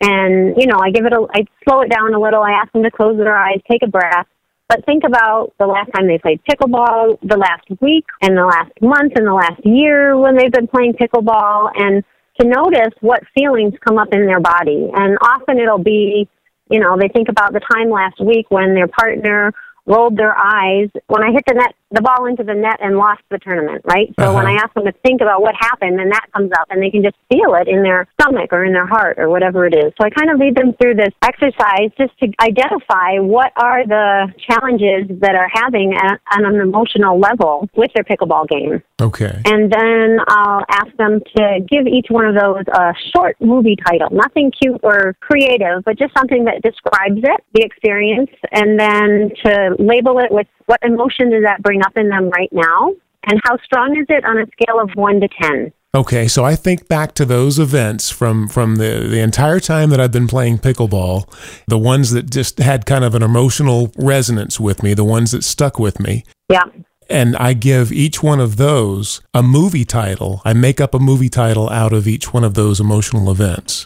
And, 0.01 0.55
you 0.57 0.67
know, 0.67 0.77
I 0.81 0.91
give 0.91 1.05
it 1.05 1.13
a, 1.13 1.27
I 1.33 1.45
slow 1.63 1.81
it 1.81 1.89
down 1.89 2.13
a 2.13 2.19
little. 2.19 2.41
I 2.41 2.51
ask 2.51 2.71
them 2.73 2.83
to 2.83 2.91
close 2.91 3.17
their 3.17 3.35
eyes, 3.35 3.59
take 3.69 3.83
a 3.83 3.87
breath, 3.87 4.27
but 4.67 4.85
think 4.85 5.03
about 5.05 5.53
the 5.59 5.67
last 5.67 5.89
time 5.95 6.07
they 6.07 6.17
played 6.17 6.41
pickleball, 6.49 7.17
the 7.23 7.37
last 7.37 7.65
week 7.81 8.05
and 8.21 8.37
the 8.37 8.45
last 8.45 8.71
month 8.81 9.13
and 9.15 9.27
the 9.27 9.33
last 9.33 9.59
year 9.63 10.17
when 10.17 10.35
they've 10.35 10.51
been 10.51 10.67
playing 10.67 10.93
pickleball 10.93 11.71
and 11.75 12.03
to 12.39 12.47
notice 12.47 12.93
what 13.01 13.21
feelings 13.37 13.73
come 13.85 13.97
up 13.97 14.07
in 14.11 14.25
their 14.25 14.39
body. 14.39 14.89
And 14.93 15.17
often 15.21 15.59
it'll 15.59 15.83
be, 15.83 16.27
you 16.71 16.79
know, 16.79 16.97
they 16.97 17.09
think 17.09 17.29
about 17.29 17.53
the 17.53 17.59
time 17.59 17.89
last 17.89 18.19
week 18.19 18.49
when 18.49 18.73
their 18.73 18.87
partner 18.87 19.53
rolled 19.85 20.17
their 20.17 20.35
eyes. 20.35 20.89
When 21.07 21.23
I 21.23 21.31
hit 21.31 21.43
the 21.45 21.55
net, 21.55 21.75
the 21.91 22.01
ball 22.01 22.25
into 22.25 22.43
the 22.43 22.53
net 22.53 22.77
and 22.79 22.97
lost 22.97 23.21
the 23.29 23.37
tournament, 23.37 23.83
right? 23.85 24.07
So 24.19 24.25
uh-huh. 24.25 24.33
when 24.33 24.47
I 24.47 24.53
ask 24.53 24.73
them 24.73 24.85
to 24.85 24.93
think 25.03 25.21
about 25.21 25.41
what 25.41 25.55
happened, 25.59 25.99
then 25.99 26.09
that 26.09 26.27
comes 26.33 26.51
up 26.57 26.67
and 26.69 26.81
they 26.81 26.89
can 26.89 27.03
just 27.03 27.17
feel 27.29 27.53
it 27.55 27.67
in 27.67 27.83
their 27.83 28.07
stomach 28.19 28.51
or 28.51 28.63
in 28.65 28.73
their 28.73 28.87
heart 28.87 29.19
or 29.19 29.29
whatever 29.29 29.65
it 29.65 29.75
is. 29.75 29.93
So 29.99 30.05
I 30.05 30.09
kind 30.09 30.31
of 30.31 30.39
lead 30.39 30.55
them 30.55 30.73
through 30.81 30.95
this 30.95 31.13
exercise 31.21 31.91
just 31.97 32.17
to 32.19 32.31
identify 32.39 33.19
what 33.19 33.51
are 33.57 33.85
the 33.85 34.33
challenges 34.47 35.07
that 35.19 35.35
are 35.35 35.49
having 35.51 35.93
at, 35.93 36.19
on 36.31 36.45
an 36.45 36.61
emotional 36.61 37.19
level 37.19 37.69
with 37.75 37.91
their 37.93 38.03
pickleball 38.03 38.47
game. 38.47 38.81
Okay. 39.01 39.41
And 39.45 39.71
then 39.71 40.19
I'll 40.27 40.63
ask 40.69 40.95
them 40.97 41.19
to 41.35 41.59
give 41.69 41.87
each 41.87 42.07
one 42.09 42.25
of 42.25 42.35
those 42.35 42.63
a 42.73 42.93
short 43.15 43.35
movie 43.41 43.75
title, 43.75 44.09
nothing 44.11 44.51
cute 44.51 44.79
or 44.83 45.15
creative, 45.19 45.83
but 45.83 45.97
just 45.97 46.13
something 46.15 46.45
that 46.45 46.61
describes 46.61 47.19
it, 47.23 47.43
the 47.53 47.63
experience, 47.63 48.29
and 48.51 48.79
then 48.79 49.31
to 49.43 49.75
label 49.79 50.19
it 50.19 50.31
with 50.31 50.47
what 50.71 50.79
emotion 50.83 51.29
does 51.29 51.43
that 51.43 51.61
bring 51.61 51.81
up 51.81 51.97
in 51.97 52.07
them 52.07 52.29
right 52.29 52.51
now, 52.53 52.93
and 53.27 53.41
how 53.43 53.57
strong 53.57 53.97
is 53.97 54.05
it 54.07 54.23
on 54.23 54.37
a 54.37 54.45
scale 54.53 54.79
of 54.79 54.89
1 54.95 55.19
to 55.19 55.27
10. 55.41 55.73
Okay, 55.93 56.29
so 56.29 56.45
I 56.45 56.55
think 56.55 56.87
back 56.87 57.13
to 57.15 57.25
those 57.25 57.59
events 57.59 58.09
from 58.09 58.47
from 58.47 58.77
the 58.77 59.05
the 59.09 59.19
entire 59.19 59.59
time 59.59 59.89
that 59.89 59.99
I've 59.99 60.13
been 60.13 60.29
playing 60.29 60.59
pickleball, 60.59 61.27
the 61.67 61.77
ones 61.77 62.11
that 62.11 62.31
just 62.31 62.59
had 62.59 62.85
kind 62.85 63.03
of 63.03 63.13
an 63.13 63.21
emotional 63.21 63.91
resonance 63.97 64.57
with 64.57 64.81
me, 64.81 64.93
the 64.93 65.03
ones 65.03 65.31
that 65.31 65.43
stuck 65.43 65.77
with 65.77 65.99
me. 65.99 66.23
Yeah. 66.47 66.63
And 67.09 67.35
I 67.35 67.51
give 67.51 67.91
each 67.91 68.23
one 68.23 68.39
of 68.39 68.55
those 68.55 69.19
a 69.33 69.43
movie 69.43 69.83
title. 69.83 70.41
I 70.45 70.53
make 70.53 70.79
up 70.79 70.93
a 70.93 70.99
movie 70.99 71.27
title 71.27 71.69
out 71.69 71.91
of 71.91 72.07
each 72.07 72.33
one 72.33 72.45
of 72.45 72.53
those 72.53 72.79
emotional 72.79 73.29
events. 73.29 73.85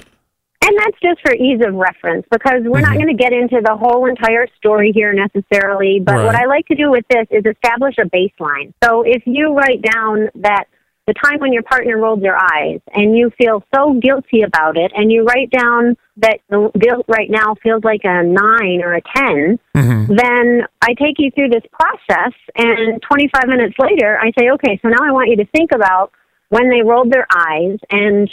And 0.65 0.75
that's 0.79 0.97
just 0.99 1.21
for 1.21 1.33
ease 1.35 1.61
of 1.65 1.75
reference 1.75 2.25
because 2.31 2.61
we're 2.63 2.81
mm-hmm. 2.81 2.81
not 2.81 2.93
going 2.95 3.15
to 3.15 3.23
get 3.23 3.33
into 3.33 3.61
the 3.63 3.77
whole 3.77 4.07
entire 4.07 4.47
story 4.57 4.91
here 4.93 5.13
necessarily. 5.13 5.99
But 6.03 6.15
right. 6.15 6.25
what 6.25 6.35
I 6.35 6.45
like 6.45 6.65
to 6.67 6.75
do 6.75 6.89
with 6.89 7.05
this 7.07 7.27
is 7.29 7.43
establish 7.45 7.95
a 7.99 8.09
baseline. 8.09 8.73
So 8.83 9.03
if 9.05 9.21
you 9.27 9.53
write 9.53 9.83
down 9.83 10.29
that 10.41 10.65
the 11.05 11.13
time 11.13 11.39
when 11.39 11.53
your 11.53 11.61
partner 11.61 11.99
rolled 11.99 12.23
their 12.23 12.35
eyes 12.35 12.79
and 12.93 13.15
you 13.15 13.29
feel 13.37 13.63
so 13.75 13.93
guilty 14.01 14.41
about 14.41 14.75
it 14.75 14.91
and 14.95 15.11
you 15.11 15.23
write 15.23 15.51
down 15.51 15.95
that 16.17 16.39
the 16.49 16.71
guilt 16.79 17.05
right 17.07 17.29
now 17.29 17.53
feels 17.61 17.83
like 17.83 18.01
a 18.03 18.23
nine 18.23 18.81
or 18.81 18.95
a 18.95 19.01
10, 19.15 19.59
mm-hmm. 19.75 20.15
then 20.15 20.65
I 20.81 20.95
take 20.95 21.19
you 21.19 21.29
through 21.29 21.49
this 21.49 21.63
process 21.71 22.33
and 22.55 22.99
25 23.03 23.47
minutes 23.47 23.75
later 23.77 24.17
I 24.19 24.31
say, 24.39 24.49
okay, 24.53 24.79
so 24.81 24.89
now 24.89 25.03
I 25.03 25.11
want 25.11 25.29
you 25.29 25.37
to 25.37 25.45
think 25.45 25.71
about 25.75 26.11
when 26.49 26.71
they 26.71 26.81
rolled 26.81 27.11
their 27.11 27.27
eyes 27.29 27.77
and 27.91 28.27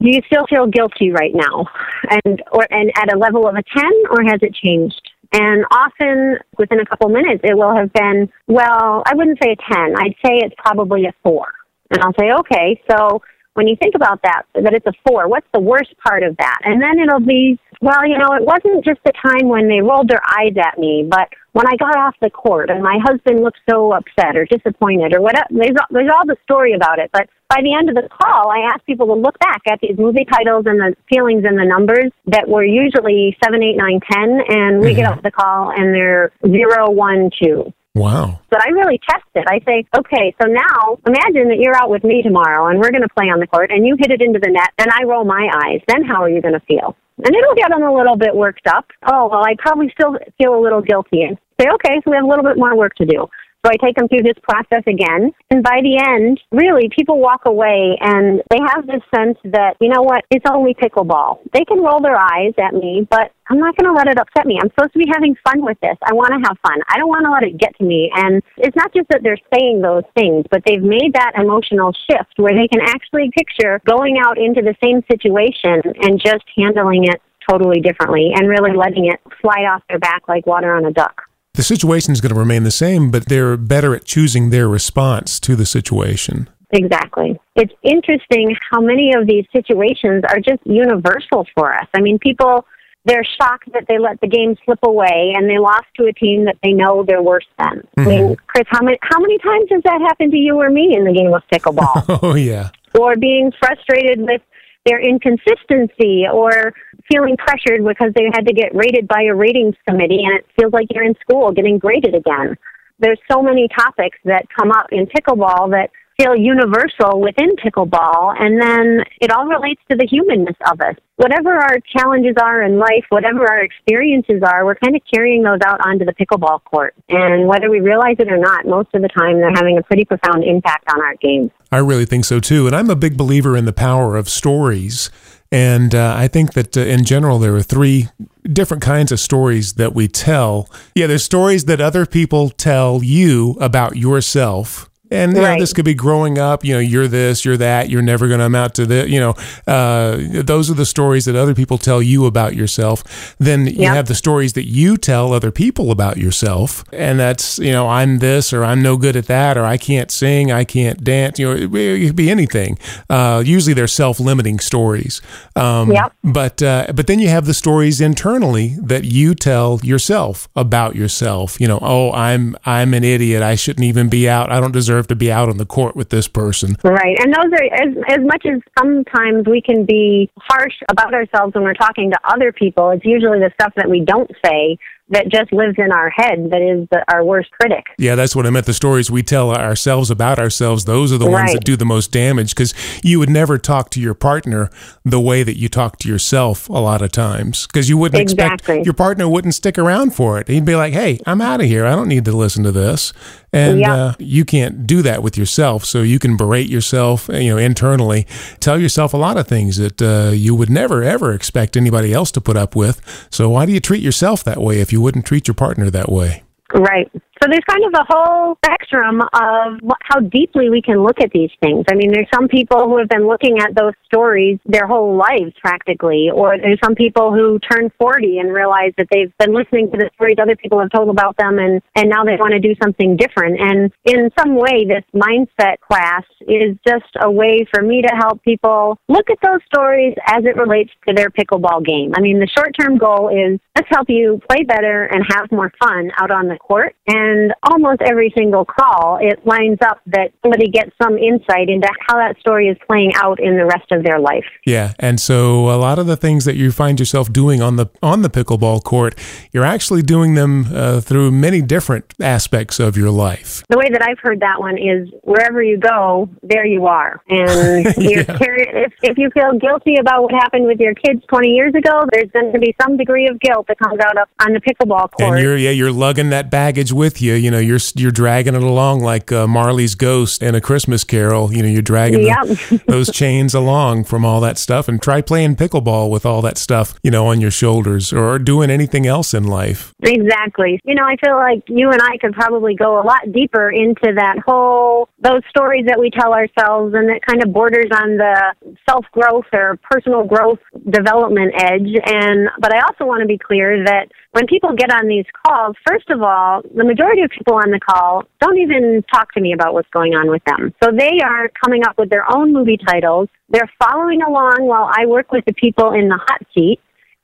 do 0.00 0.08
you 0.10 0.20
still 0.26 0.46
feel 0.48 0.66
guilty 0.66 1.10
right 1.10 1.34
now 1.34 1.66
and 2.10 2.42
or 2.52 2.66
and 2.70 2.90
at 2.96 3.12
a 3.12 3.18
level 3.18 3.48
of 3.48 3.54
a 3.54 3.62
10 3.62 3.84
or 4.10 4.22
has 4.24 4.40
it 4.42 4.54
changed 4.54 5.00
And 5.32 5.64
often 5.70 6.38
within 6.56 6.80
a 6.80 6.86
couple 6.86 7.08
minutes, 7.10 7.42
it 7.44 7.54
will 7.54 7.74
have 7.76 7.92
been, 7.92 8.30
well, 8.46 9.02
I 9.04 9.14
wouldn't 9.14 9.38
say 9.42 9.52
a 9.52 9.74
10. 9.74 9.94
I'd 9.96 10.14
say 10.24 10.38
it's 10.38 10.54
probably 10.56 11.04
a 11.04 11.12
4. 11.22 11.46
And 11.90 12.00
I'll 12.02 12.14
say, 12.18 12.32
okay, 12.40 12.80
so 12.90 13.22
when 13.58 13.66
you 13.66 13.74
think 13.74 13.96
about 13.96 14.22
that, 14.22 14.42
that 14.54 14.72
it's 14.72 14.86
a 14.86 14.92
4, 15.08 15.26
what's 15.26 15.48
the 15.52 15.58
worst 15.58 15.92
part 16.06 16.22
of 16.22 16.36
that? 16.36 16.58
And 16.62 16.80
then 16.80 17.00
it'll 17.00 17.18
be, 17.18 17.58
well, 17.80 18.06
you 18.06 18.16
know, 18.16 18.30
it 18.38 18.46
wasn't 18.46 18.84
just 18.84 19.00
the 19.04 19.10
time 19.20 19.48
when 19.48 19.66
they 19.66 19.80
rolled 19.80 20.08
their 20.08 20.22
eyes 20.38 20.54
at 20.56 20.78
me, 20.78 21.04
but 21.10 21.26
when 21.54 21.66
I 21.66 21.74
got 21.74 21.96
off 21.96 22.14
the 22.22 22.30
court 22.30 22.70
and 22.70 22.84
my 22.84 23.00
husband 23.02 23.42
looked 23.42 23.58
so 23.68 23.92
upset 23.92 24.36
or 24.36 24.44
disappointed 24.44 25.12
or 25.12 25.20
whatever, 25.20 25.48
there's, 25.50 25.74
there's 25.90 26.08
all 26.14 26.24
the 26.24 26.36
story 26.44 26.72
about 26.72 27.00
it. 27.00 27.10
But 27.12 27.28
by 27.48 27.58
the 27.60 27.74
end 27.74 27.88
of 27.88 27.96
the 27.96 28.08
call, 28.08 28.48
I 28.48 28.70
asked 28.72 28.86
people 28.86 29.08
to 29.08 29.14
look 29.14 29.36
back 29.40 29.62
at 29.68 29.80
these 29.82 29.98
movie 29.98 30.24
titles 30.24 30.66
and 30.66 30.78
the 30.78 30.94
feelings 31.10 31.42
and 31.44 31.58
the 31.58 31.64
numbers 31.64 32.12
that 32.26 32.46
were 32.46 32.64
usually 32.64 33.36
seven, 33.42 33.60
eight, 33.64 33.76
nine, 33.76 33.98
ten, 34.08 34.38
and 34.46 34.78
we 34.78 34.94
mm-hmm. 34.94 35.00
get 35.02 35.10
off 35.10 35.22
the 35.24 35.32
call 35.32 35.72
and 35.74 35.92
they're 35.92 36.30
zero, 36.46 36.90
one, 36.90 37.28
two. 37.42 37.74
Wow. 37.98 38.40
But 38.50 38.62
I 38.64 38.70
really 38.70 39.00
test 39.08 39.26
it. 39.34 39.44
I 39.48 39.58
say, 39.66 39.84
okay, 39.98 40.34
so 40.40 40.46
now 40.46 40.98
imagine 41.06 41.48
that 41.50 41.58
you're 41.58 41.76
out 41.76 41.90
with 41.90 42.04
me 42.04 42.22
tomorrow 42.22 42.68
and 42.68 42.78
we're 42.78 42.90
going 42.90 43.02
to 43.02 43.14
play 43.14 43.26
on 43.26 43.40
the 43.40 43.46
court 43.46 43.70
and 43.70 43.86
you 43.86 43.96
hit 43.98 44.10
it 44.10 44.22
into 44.22 44.38
the 44.38 44.50
net 44.50 44.70
and 44.78 44.88
I 44.92 45.04
roll 45.04 45.24
my 45.24 45.50
eyes. 45.66 45.80
Then 45.88 46.04
how 46.04 46.22
are 46.22 46.30
you 46.30 46.40
going 46.40 46.54
to 46.54 46.64
feel? 46.66 46.96
And 47.18 47.34
it'll 47.34 47.56
get 47.56 47.70
them 47.70 47.82
a 47.82 47.92
little 47.92 48.16
bit 48.16 48.34
worked 48.34 48.68
up. 48.68 48.86
Oh, 49.10 49.28
well, 49.28 49.42
I 49.44 49.56
probably 49.58 49.90
still 49.90 50.16
feel 50.38 50.54
a 50.54 50.62
little 50.62 50.80
guilty. 50.80 51.22
And 51.22 51.36
say, 51.60 51.66
okay, 51.74 51.98
so 52.04 52.10
we 52.10 52.16
have 52.16 52.24
a 52.24 52.28
little 52.28 52.44
bit 52.44 52.56
more 52.56 52.76
work 52.76 52.94
to 52.96 53.04
do. 53.04 53.26
So 53.64 53.72
I 53.72 53.76
take 53.84 53.96
them 53.96 54.06
through 54.06 54.22
this 54.22 54.38
process 54.42 54.84
again. 54.86 55.32
And 55.50 55.62
by 55.62 55.80
the 55.82 55.98
end, 55.98 56.40
really, 56.52 56.88
people 56.94 57.18
walk 57.18 57.42
away 57.46 57.98
and 58.00 58.40
they 58.50 58.58
have 58.72 58.86
this 58.86 59.02
sense 59.14 59.36
that, 59.50 59.74
you 59.80 59.88
know 59.88 60.02
what, 60.02 60.24
it's 60.30 60.46
only 60.48 60.74
pickleball. 60.74 61.40
They 61.52 61.64
can 61.64 61.82
roll 61.82 62.00
their 62.00 62.16
eyes 62.16 62.54
at 62.62 62.72
me, 62.72 63.06
but 63.10 63.32
I'm 63.50 63.58
not 63.58 63.76
going 63.76 63.90
to 63.90 63.96
let 63.96 64.06
it 64.06 64.18
upset 64.18 64.46
me. 64.46 64.58
I'm 64.62 64.70
supposed 64.70 64.92
to 64.92 64.98
be 64.98 65.10
having 65.12 65.34
fun 65.42 65.64
with 65.64 65.78
this. 65.80 65.98
I 66.06 66.14
want 66.14 66.30
to 66.30 66.40
have 66.46 66.56
fun. 66.62 66.78
I 66.88 66.98
don't 66.98 67.08
want 67.08 67.24
to 67.26 67.32
let 67.32 67.42
it 67.42 67.58
get 67.58 67.76
to 67.78 67.84
me. 67.84 68.12
And 68.14 68.42
it's 68.58 68.76
not 68.76 68.94
just 68.94 69.08
that 69.08 69.22
they're 69.22 69.40
saying 69.52 69.82
those 69.82 70.06
things, 70.14 70.44
but 70.50 70.62
they've 70.64 70.82
made 70.82 71.14
that 71.14 71.32
emotional 71.34 71.92
shift 72.06 72.38
where 72.38 72.54
they 72.54 72.68
can 72.68 72.80
actually 72.80 73.30
picture 73.34 73.80
going 73.86 74.22
out 74.22 74.38
into 74.38 74.62
the 74.62 74.76
same 74.82 75.02
situation 75.10 75.82
and 76.06 76.22
just 76.22 76.44
handling 76.56 77.04
it 77.10 77.20
totally 77.50 77.80
differently 77.80 78.30
and 78.34 78.48
really 78.48 78.76
letting 78.76 79.06
it 79.06 79.18
slide 79.40 79.64
off 79.64 79.82
their 79.88 79.98
back 79.98 80.22
like 80.28 80.46
water 80.46 80.76
on 80.76 80.84
a 80.84 80.92
duck 80.92 81.27
the 81.58 81.64
situation 81.64 82.12
is 82.12 82.20
going 82.20 82.32
to 82.32 82.38
remain 82.38 82.62
the 82.62 82.70
same, 82.70 83.10
but 83.10 83.26
they're 83.26 83.56
better 83.56 83.92
at 83.92 84.04
choosing 84.04 84.50
their 84.50 84.68
response 84.68 85.40
to 85.40 85.56
the 85.56 85.66
situation. 85.66 86.48
Exactly. 86.70 87.36
It's 87.56 87.72
interesting 87.82 88.54
how 88.70 88.80
many 88.80 89.12
of 89.12 89.26
these 89.26 89.44
situations 89.52 90.22
are 90.28 90.38
just 90.38 90.64
universal 90.64 91.48
for 91.56 91.74
us. 91.74 91.88
I 91.94 92.00
mean, 92.00 92.20
people, 92.20 92.64
they're 93.06 93.24
shocked 93.24 93.72
that 93.72 93.86
they 93.88 93.98
let 93.98 94.20
the 94.20 94.28
game 94.28 94.54
slip 94.64 94.78
away 94.84 95.34
and 95.34 95.50
they 95.50 95.58
lost 95.58 95.86
to 95.96 96.04
a 96.04 96.12
team 96.12 96.44
that 96.44 96.58
they 96.62 96.70
know 96.70 97.02
they're 97.02 97.22
worse 97.22 97.46
than. 97.58 97.78
Mm-hmm. 97.78 98.00
I 98.02 98.04
mean, 98.04 98.22
mm-hmm. 98.22 98.46
Chris, 98.46 98.66
how 98.68 98.84
many, 98.84 98.98
how 99.02 99.18
many 99.18 99.38
times 99.38 99.66
has 99.72 99.82
that 99.82 100.00
happened 100.00 100.30
to 100.30 100.38
you 100.38 100.60
or 100.60 100.70
me 100.70 100.94
in 100.96 101.06
the 101.06 101.12
game 101.12 101.34
of 101.34 101.42
pickleball? 101.52 102.20
oh, 102.22 102.36
yeah. 102.36 102.70
Or 102.96 103.16
being 103.16 103.50
frustrated 103.58 104.20
with 104.20 104.42
their 104.88 105.00
inconsistency 105.00 106.24
or 106.32 106.72
feeling 107.12 107.36
pressured 107.36 107.84
because 107.84 108.12
they 108.14 108.24
had 108.32 108.46
to 108.46 108.54
get 108.54 108.74
rated 108.74 109.06
by 109.06 109.22
a 109.30 109.34
ratings 109.34 109.74
committee 109.86 110.24
and 110.24 110.38
it 110.38 110.46
feels 110.58 110.72
like 110.72 110.86
you're 110.90 111.04
in 111.04 111.14
school 111.20 111.52
getting 111.52 111.78
graded 111.78 112.14
again. 112.14 112.56
There's 112.98 113.20
so 113.30 113.42
many 113.42 113.68
topics 113.68 114.18
that 114.24 114.46
come 114.58 114.72
up 114.72 114.86
in 114.90 115.06
pickleball 115.06 115.70
that 115.70 115.90
feel 116.20 116.34
universal 116.34 117.20
within 117.20 117.54
pickleball, 117.56 118.34
and 118.38 118.60
then 118.60 119.04
it 119.20 119.30
all 119.30 119.46
relates 119.46 119.80
to 119.88 119.96
the 119.96 120.04
humanness 120.04 120.56
of 120.70 120.80
us. 120.80 120.96
Whatever 121.16 121.54
our 121.54 121.78
challenges 121.96 122.34
are 122.42 122.62
in 122.62 122.78
life, 122.78 123.04
whatever 123.10 123.48
our 123.48 123.60
experiences 123.60 124.42
are, 124.44 124.64
we're 124.64 124.74
kind 124.74 124.96
of 124.96 125.02
carrying 125.12 125.42
those 125.42 125.60
out 125.64 125.80
onto 125.86 126.04
the 126.04 126.12
pickleball 126.12 126.62
court. 126.64 126.94
And 127.08 127.46
whether 127.46 127.70
we 127.70 127.80
realize 127.80 128.16
it 128.18 128.30
or 128.30 128.36
not, 128.36 128.66
most 128.66 128.88
of 128.94 129.02
the 129.02 129.08
time 129.08 129.38
they're 129.38 129.54
having 129.54 129.78
a 129.78 129.82
pretty 129.82 130.04
profound 130.04 130.42
impact 130.42 130.88
on 130.92 131.00
our 131.00 131.14
game. 131.16 131.52
I 131.70 131.78
really 131.78 132.04
think 132.04 132.24
so 132.24 132.40
too. 132.40 132.66
And 132.66 132.74
I'm 132.74 132.90
a 132.90 132.96
big 132.96 133.16
believer 133.16 133.56
in 133.56 133.64
the 133.64 133.72
power 133.72 134.16
of 134.16 134.28
stories. 134.28 135.10
And 135.50 135.94
uh, 135.94 136.14
I 136.16 136.28
think 136.28 136.52
that 136.54 136.76
uh, 136.76 136.80
in 136.80 137.04
general, 137.04 137.38
there 137.38 137.54
are 137.54 137.62
three 137.62 138.08
different 138.52 138.82
kinds 138.82 139.12
of 139.12 139.20
stories 139.20 139.74
that 139.74 139.94
we 139.94 140.08
tell. 140.08 140.68
Yeah, 140.94 141.06
there's 141.06 141.24
stories 141.24 141.64
that 141.66 141.80
other 141.80 142.06
people 142.06 142.50
tell 142.50 143.02
you 143.02 143.56
about 143.60 143.96
yourself. 143.96 144.90
And 145.10 145.36
you 145.36 145.42
right. 145.42 145.54
know, 145.54 145.60
this 145.60 145.72
could 145.72 145.84
be 145.84 145.94
growing 145.94 146.38
up, 146.38 146.64
you 146.64 146.74
know, 146.74 146.80
you're 146.80 147.08
this, 147.08 147.44
you're 147.44 147.56
that, 147.56 147.88
you're 147.88 148.02
never 148.02 148.28
going 148.28 148.40
to 148.40 148.46
amount 148.46 148.74
to 148.74 148.86
this, 148.86 149.08
you 149.08 149.20
know, 149.20 149.34
uh, 149.66 150.18
those 150.42 150.70
are 150.70 150.74
the 150.74 150.86
stories 150.86 151.24
that 151.24 151.36
other 151.36 151.54
people 151.54 151.78
tell 151.78 152.02
you 152.02 152.26
about 152.26 152.54
yourself. 152.54 153.36
Then 153.38 153.66
you 153.66 153.86
have 153.86 154.06
the 154.06 154.14
stories 154.14 154.54
that 154.54 154.66
you 154.66 154.96
tell 154.96 155.32
other 155.32 155.50
people 155.50 155.90
about 155.90 156.16
yourself. 156.16 156.84
And 156.92 157.18
that's, 157.18 157.58
you 157.58 157.72
know, 157.72 157.88
I'm 157.88 158.18
this 158.18 158.52
or 158.52 158.64
I'm 158.64 158.82
no 158.82 158.96
good 158.96 159.16
at 159.16 159.26
that 159.26 159.56
or 159.56 159.64
I 159.64 159.76
can't 159.76 160.10
sing, 160.10 160.52
I 160.52 160.64
can't 160.64 161.02
dance, 161.02 161.38
you 161.38 161.46
know, 161.46 161.52
it, 161.52 161.74
it 161.74 162.06
could 162.08 162.16
be 162.16 162.30
anything. 162.30 162.78
Uh, 163.08 163.42
usually 163.44 163.74
they're 163.74 163.86
self 163.86 164.20
limiting 164.20 164.58
stories. 164.58 165.22
Um, 165.56 165.92
yep. 165.92 166.12
But, 166.22 166.62
uh, 166.62 166.92
but 166.94 167.06
then 167.06 167.18
you 167.18 167.28
have 167.28 167.46
the 167.46 167.54
stories 167.54 168.00
internally 168.00 168.76
that 168.82 169.04
you 169.04 169.34
tell 169.34 169.80
yourself 169.82 170.48
about 170.56 170.96
yourself. 170.96 171.60
You 171.60 171.68
know, 171.68 171.78
oh, 171.80 172.12
I'm, 172.12 172.56
I'm 172.64 172.94
an 172.94 173.04
idiot. 173.04 173.42
I 173.42 173.54
shouldn't 173.54 173.84
even 173.84 174.08
be 174.08 174.28
out. 174.28 174.50
I 174.50 174.60
don't 174.60 174.72
deserve 174.72 174.97
deserve 174.98 175.08
to 175.08 175.16
be 175.16 175.30
out 175.30 175.48
on 175.48 175.56
the 175.56 175.66
court 175.66 175.96
with 175.96 176.10
this 176.10 176.28
person. 176.28 176.76
Right. 176.82 177.16
And 177.20 177.32
those 177.32 177.52
are, 177.52 177.64
as, 177.64 178.18
as 178.18 178.24
much 178.24 178.44
as 178.46 178.60
sometimes 178.78 179.46
we 179.46 179.60
can 179.60 179.84
be 179.84 180.30
harsh 180.38 180.74
about 180.90 181.14
ourselves 181.14 181.54
when 181.54 181.64
we're 181.64 181.74
talking 181.74 182.10
to 182.10 182.18
other 182.24 182.52
people, 182.52 182.90
it's 182.90 183.04
usually 183.04 183.38
the 183.38 183.50
stuff 183.54 183.72
that 183.76 183.88
we 183.88 184.04
don't 184.04 184.30
say 184.44 184.78
that 185.10 185.28
just 185.28 185.52
lives 185.52 185.76
in 185.78 185.90
our 185.90 186.10
head 186.10 186.50
that 186.50 186.60
is 186.60 186.86
the, 186.90 187.02
our 187.10 187.24
worst 187.24 187.50
critic. 187.52 187.86
Yeah, 187.96 188.14
that's 188.14 188.36
what 188.36 188.46
I 188.46 188.50
meant. 188.50 188.66
The 188.66 188.74
stories 188.74 189.10
we 189.10 189.22
tell 189.22 189.50
ourselves 189.54 190.10
about 190.10 190.38
ourselves, 190.38 190.84
those 190.84 191.12
are 191.12 191.18
the 191.18 191.30
ones 191.30 191.52
that 191.52 191.64
do 191.64 191.76
the 191.76 191.86
most 191.86 192.12
damage 192.12 192.50
because 192.50 192.74
you 193.02 193.18
would 193.18 193.30
never 193.30 193.56
talk 193.56 193.90
to 193.90 194.00
your 194.00 194.14
partner 194.14 194.68
the 195.04 195.20
way 195.20 195.42
that 195.42 195.56
you 195.56 195.68
talk 195.68 195.98
to 196.00 196.08
yourself 196.08 196.68
a 196.68 196.74
lot 196.74 197.00
of 197.00 197.10
times 197.10 197.66
because 197.66 197.88
you 197.88 197.96
wouldn't 197.96 198.20
exactly. 198.20 198.54
expect 198.54 198.84
your 198.84 198.94
partner 198.94 199.28
wouldn't 199.28 199.54
stick 199.54 199.78
around 199.78 200.14
for 200.14 200.38
it. 200.38 200.48
He'd 200.48 200.66
be 200.66 200.76
like, 200.76 200.92
hey, 200.92 201.18
I'm 201.24 201.40
out 201.40 201.60
of 201.60 201.66
here. 201.66 201.86
I 201.86 201.96
don't 201.96 202.08
need 202.08 202.26
to 202.26 202.32
listen 202.32 202.64
to 202.64 202.72
this. 202.72 203.12
And 203.52 203.80
yeah. 203.80 203.94
uh, 203.94 204.12
you 204.18 204.44
can't 204.44 204.86
do 204.86 205.02
that 205.02 205.22
with 205.22 205.38
yourself. 205.38 205.84
So 205.84 206.02
you 206.02 206.18
can 206.18 206.36
berate 206.36 206.68
yourself, 206.68 207.28
you 207.32 207.50
know, 207.50 207.56
internally, 207.56 208.26
tell 208.60 208.78
yourself 208.78 209.14
a 209.14 209.16
lot 209.16 209.36
of 209.36 209.46
things 209.46 209.76
that 209.78 210.02
uh, 210.02 210.32
you 210.32 210.54
would 210.54 210.70
never, 210.70 211.02
ever 211.02 211.32
expect 211.32 211.76
anybody 211.76 212.12
else 212.12 212.30
to 212.32 212.40
put 212.40 212.56
up 212.56 212.76
with. 212.76 213.00
So 213.30 213.48
why 213.48 213.66
do 213.66 213.72
you 213.72 213.80
treat 213.80 214.02
yourself 214.02 214.44
that 214.44 214.60
way 214.60 214.80
if 214.80 214.92
you 214.92 215.00
wouldn't 215.00 215.24
treat 215.24 215.48
your 215.48 215.54
partner 215.54 215.90
that 215.90 216.10
way? 216.10 216.42
Right. 216.74 217.10
So 217.42 217.48
there's 217.48 217.64
kind 217.68 217.84
of 217.84 217.92
a 217.94 218.04
whole 218.08 218.56
spectrum 218.64 219.20
of 219.20 219.80
how 220.02 220.20
deeply 220.20 220.70
we 220.70 220.82
can 220.82 221.02
look 221.02 221.20
at 221.20 221.30
these 221.30 221.50
things. 221.60 221.84
I 221.90 221.94
mean, 221.94 222.12
there's 222.12 222.28
some 222.34 222.48
people 222.48 222.88
who 222.88 222.98
have 222.98 223.08
been 223.08 223.28
looking 223.28 223.58
at 223.60 223.74
those 223.74 223.92
stories 224.06 224.58
their 224.66 224.86
whole 224.86 225.16
lives 225.16 225.52
practically, 225.62 226.30
or 226.34 226.58
there's 226.58 226.80
some 226.82 226.94
people 226.94 227.32
who 227.32 227.58
turn 227.60 227.90
40 227.98 228.38
and 228.38 228.52
realize 228.52 228.92
that 228.98 229.06
they've 229.10 229.32
been 229.38 229.54
listening 229.54 229.90
to 229.92 229.96
the 229.96 230.10
stories 230.14 230.36
other 230.40 230.56
people 230.56 230.80
have 230.80 230.90
told 230.90 231.10
about 231.10 231.36
them 231.36 231.58
and, 231.58 231.80
and 231.94 232.08
now 232.08 232.24
they 232.24 232.36
want 232.36 232.52
to 232.52 232.60
do 232.60 232.74
something 232.82 233.16
different. 233.16 233.60
And 233.60 233.92
in 234.04 234.30
some 234.38 234.56
way, 234.56 234.84
this 234.84 235.04
mindset 235.14 235.80
class 235.80 236.24
is 236.40 236.76
just 236.86 237.10
a 237.22 237.30
way 237.30 237.64
for 237.72 237.82
me 237.82 238.02
to 238.02 238.08
help 238.16 238.42
people 238.42 238.98
look 239.08 239.30
at 239.30 239.38
those 239.42 239.60
stories 239.66 240.14
as 240.26 240.44
it 240.44 240.56
relates 240.56 240.90
to 241.06 241.14
their 241.14 241.30
pickleball 241.30 241.84
game. 241.84 242.12
I 242.16 242.20
mean, 242.20 242.40
the 242.40 242.48
short 242.48 242.74
term 242.78 242.98
goal 242.98 243.28
is 243.28 243.60
let's 243.76 243.88
help 243.90 244.08
you 244.08 244.40
play 244.50 244.64
better 244.64 245.04
and 245.04 245.24
have 245.28 245.52
more 245.52 245.72
fun 245.78 246.10
out 246.18 246.30
on 246.30 246.48
the 246.48 246.56
court. 246.56 246.94
And 247.06 247.27
and 247.28 247.52
almost 247.62 248.00
every 248.02 248.32
single 248.36 248.64
call, 248.64 249.18
it 249.20 249.44
lines 249.46 249.78
up 249.82 250.00
that 250.06 250.32
somebody 250.42 250.68
gets 250.68 250.90
some 251.00 251.18
insight 251.18 251.68
into 251.68 251.88
how 252.06 252.16
that 252.16 252.38
story 252.40 252.68
is 252.68 252.76
playing 252.86 253.12
out 253.16 253.38
in 253.40 253.56
the 253.56 253.64
rest 253.64 253.90
of 253.92 254.02
their 254.02 254.18
life. 254.18 254.44
Yeah, 254.64 254.94
and 254.98 255.20
so 255.20 255.70
a 255.70 255.76
lot 255.76 255.98
of 255.98 256.06
the 256.06 256.16
things 256.16 256.44
that 256.44 256.56
you 256.56 256.72
find 256.72 256.98
yourself 256.98 257.32
doing 257.32 257.62
on 257.62 257.76
the 257.76 257.86
on 258.02 258.22
the 258.22 258.30
pickleball 258.30 258.82
court, 258.82 259.18
you're 259.52 259.64
actually 259.64 260.02
doing 260.02 260.34
them 260.34 260.66
uh, 260.72 261.00
through 261.00 261.30
many 261.30 261.60
different 261.62 262.14
aspects 262.20 262.80
of 262.80 262.96
your 262.96 263.10
life. 263.10 263.62
The 263.68 263.78
way 263.78 263.88
that 263.92 264.02
I've 264.02 264.18
heard 264.20 264.40
that 264.40 264.60
one 264.60 264.78
is 264.78 265.08
wherever 265.22 265.62
you 265.62 265.78
go, 265.78 266.28
there 266.42 266.66
you 266.66 266.86
are, 266.86 267.20
and 267.28 267.84
yeah. 267.98 268.24
if 268.28 268.92
if 269.02 269.18
you 269.18 269.30
feel 269.30 269.52
guilty 269.58 269.96
about 270.00 270.22
what 270.22 270.32
happened 270.32 270.66
with 270.66 270.80
your 270.80 270.94
kids 270.94 271.22
20 271.28 271.48
years 271.48 271.74
ago, 271.74 272.06
there's 272.12 272.30
going 272.30 272.52
to 272.52 272.58
be 272.58 272.74
some 272.80 272.96
degree 272.96 273.28
of 273.28 273.38
guilt 273.40 273.66
that 273.68 273.78
comes 273.78 273.98
out 274.00 274.16
on 274.40 274.52
the 274.52 274.60
pickleball 274.60 275.10
court. 275.12 275.34
And 275.34 275.40
you're 275.40 275.56
yeah, 275.56 275.70
you're 275.70 275.92
lugging 275.92 276.30
that 276.30 276.50
baggage 276.50 276.92
with 276.92 277.17
you. 277.20 277.34
You 277.34 277.50
know, 277.50 277.58
you're 277.58 277.78
you're 277.94 278.10
dragging 278.10 278.54
it 278.54 278.62
along 278.62 279.00
like 279.00 279.30
uh, 279.32 279.46
Marley's 279.46 279.94
ghost 279.94 280.42
in 280.42 280.54
a 280.54 280.60
Christmas 280.60 281.04
Carol. 281.04 281.52
You 281.52 281.62
know, 281.62 281.68
you're 281.68 281.82
dragging 281.82 282.22
yep. 282.22 282.46
the, 282.46 282.82
those 282.88 283.10
chains 283.10 283.54
along 283.54 284.04
from 284.04 284.24
all 284.24 284.40
that 284.40 284.58
stuff, 284.58 284.88
and 284.88 285.00
try 285.00 285.20
playing 285.20 285.56
pickleball 285.56 286.10
with 286.10 286.24
all 286.26 286.42
that 286.42 286.58
stuff, 286.58 286.94
you 287.02 287.10
know, 287.10 287.26
on 287.26 287.40
your 287.40 287.50
shoulders, 287.50 288.12
or 288.12 288.38
doing 288.38 288.70
anything 288.70 289.06
else 289.06 289.34
in 289.34 289.44
life. 289.44 289.94
Exactly. 290.02 290.80
You 290.84 290.94
know, 290.94 291.04
I 291.04 291.16
feel 291.16 291.36
like 291.36 291.62
you 291.68 291.90
and 291.90 292.00
I 292.02 292.16
could 292.18 292.32
probably 292.32 292.74
go 292.74 293.00
a 293.00 293.04
lot 293.04 293.32
deeper 293.32 293.70
into 293.70 294.12
that 294.16 294.38
whole 294.46 295.08
those 295.20 295.42
stories 295.50 295.86
that 295.86 295.98
we 295.98 296.10
tell 296.10 296.32
ourselves, 296.32 296.94
and 296.94 297.08
that 297.08 297.20
kind 297.26 297.42
of 297.42 297.52
borders 297.52 297.90
on 297.92 298.16
the 298.16 298.54
self 298.88 299.04
growth 299.12 299.46
or 299.52 299.78
personal 299.90 300.24
growth 300.24 300.60
development 300.90 301.54
edge. 301.56 301.92
And 302.06 302.48
but 302.60 302.74
I 302.74 302.80
also 302.80 303.04
want 303.04 303.22
to 303.22 303.26
be 303.26 303.38
clear 303.38 303.84
that 303.84 304.08
when 304.38 304.46
people 304.46 304.70
get 304.72 304.92
on 304.92 305.08
these 305.08 305.24
calls, 305.44 305.74
first 305.84 306.08
of 306.10 306.22
all, 306.22 306.62
the 306.72 306.84
majority 306.84 307.22
of 307.22 307.30
people 307.30 307.54
on 307.54 307.72
the 307.72 307.80
call 307.80 308.22
don't 308.40 308.56
even 308.56 309.02
talk 309.12 309.32
to 309.32 309.40
me 309.40 309.52
about 309.52 309.74
what's 309.74 309.90
going 309.90 310.14
on 310.14 310.30
with 310.30 310.44
them. 310.44 310.72
So 310.80 310.92
they 310.96 311.18
are 311.24 311.50
coming 311.60 311.82
up 311.84 311.98
with 311.98 312.08
their 312.08 312.24
own 312.30 312.52
movie 312.52 312.78
titles. 312.86 313.28
They're 313.48 313.70
following 313.82 314.22
along 314.22 314.58
while 314.60 314.88
I 314.96 315.06
work 315.06 315.32
with 315.32 315.44
the 315.44 315.54
people 315.54 315.92
in 315.92 316.08
the 316.08 316.20
hot 316.24 316.40
seat. 316.54 316.78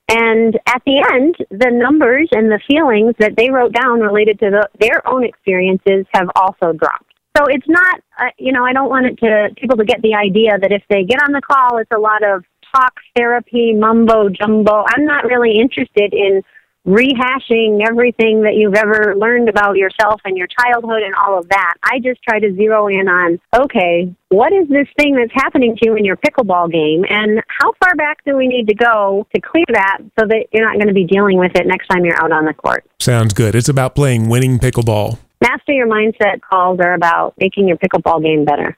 And 0.08 0.58
at 0.66 0.82
the 0.84 1.06
end, 1.14 1.36
the 1.50 1.70
numbers 1.70 2.30
and 2.32 2.50
the 2.50 2.58
feelings 2.68 3.14
that 3.20 3.36
they 3.36 3.48
wrote 3.48 3.72
down 3.72 4.00
related 4.00 4.40
to 4.40 4.50
the, 4.50 4.68
their 4.80 5.06
own 5.06 5.22
experiences 5.22 6.06
have 6.14 6.26
also 6.34 6.72
dropped. 6.72 7.14
So 7.36 7.44
it's 7.46 7.68
not, 7.68 8.00
uh, 8.18 8.34
you 8.38 8.50
know, 8.50 8.64
I 8.64 8.72
don't 8.72 8.90
want 8.90 9.06
it 9.06 9.18
to 9.20 9.54
people 9.56 9.76
to 9.76 9.84
get 9.84 10.02
the 10.02 10.14
idea 10.14 10.58
that 10.60 10.72
if 10.72 10.82
they 10.90 11.04
get 11.04 11.22
on 11.22 11.30
the 11.30 11.40
call, 11.40 11.78
it's 11.78 11.90
a 11.94 11.98
lot 11.98 12.24
of 12.24 12.42
talk 12.74 12.94
therapy, 13.14 13.72
mumbo 13.72 14.28
jumbo. 14.30 14.84
I'm 14.88 15.06
not 15.06 15.24
really 15.24 15.60
interested 15.60 16.12
in 16.12 16.42
rehashing 16.86 17.80
everything 17.88 18.42
that 18.42 18.54
you've 18.54 18.74
ever 18.74 19.14
learned 19.16 19.48
about 19.48 19.76
yourself 19.76 20.20
and 20.24 20.36
your 20.36 20.46
childhood 20.46 21.02
and 21.02 21.14
all 21.14 21.38
of 21.38 21.48
that. 21.48 21.74
I 21.82 21.98
just 22.00 22.22
try 22.22 22.38
to 22.40 22.54
zero 22.54 22.88
in 22.88 23.08
on, 23.08 23.40
okay, 23.56 24.14
what 24.28 24.52
is 24.52 24.68
this 24.68 24.88
thing 24.98 25.16
that's 25.16 25.32
happening 25.32 25.76
to 25.76 25.86
you 25.86 25.96
in 25.96 26.04
your 26.04 26.16
pickleball 26.16 26.70
game 26.70 27.04
and 27.08 27.42
how 27.48 27.72
far 27.82 27.94
back 27.94 28.18
do 28.26 28.36
we 28.36 28.48
need 28.48 28.68
to 28.68 28.74
go 28.74 29.26
to 29.34 29.40
clear 29.40 29.64
that 29.72 29.98
so 30.18 30.26
that 30.26 30.46
you're 30.52 30.64
not 30.64 30.74
going 30.74 30.88
to 30.88 30.94
be 30.94 31.04
dealing 31.04 31.38
with 31.38 31.52
it 31.54 31.66
next 31.66 31.88
time 31.88 32.04
you're 32.04 32.22
out 32.22 32.32
on 32.32 32.44
the 32.44 32.54
court? 32.54 32.84
Sounds 33.00 33.32
good. 33.32 33.54
It's 33.54 33.68
about 33.68 33.94
playing 33.94 34.28
winning 34.28 34.58
pickleball. 34.58 35.18
Master 35.40 35.72
Your 35.72 35.86
Mindset 35.86 36.40
calls 36.40 36.80
are 36.80 36.94
about 36.94 37.34
making 37.38 37.68
your 37.68 37.76
pickleball 37.76 38.22
game 38.22 38.44
better. 38.44 38.76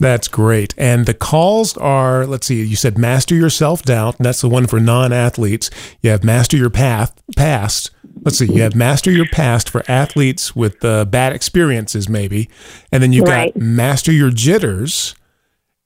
That's 0.00 0.28
great. 0.28 0.74
And 0.78 1.06
the 1.06 1.14
calls 1.14 1.76
are, 1.76 2.24
let's 2.24 2.46
see, 2.46 2.62
you 2.62 2.76
said 2.76 2.96
master 2.98 3.34
your 3.34 3.50
self 3.50 3.82
doubt, 3.82 4.16
and 4.18 4.26
that's 4.26 4.40
the 4.40 4.48
one 4.48 4.66
for 4.66 4.78
non 4.78 5.12
athletes. 5.12 5.70
You 6.02 6.10
have 6.10 6.22
master 6.22 6.56
your 6.56 6.70
path, 6.70 7.20
past. 7.36 7.90
Let's 8.24 8.38
see, 8.38 8.46
you 8.46 8.62
have 8.62 8.74
master 8.74 9.10
your 9.10 9.26
past 9.26 9.70
for 9.70 9.82
athletes 9.88 10.54
with 10.54 10.84
uh, 10.84 11.04
bad 11.06 11.32
experiences, 11.32 12.08
maybe. 12.08 12.48
And 12.92 13.02
then 13.02 13.12
you've 13.12 13.26
Right. 13.26 13.52
got 13.54 13.62
master 13.62 14.12
your 14.12 14.30
jitters. 14.30 15.14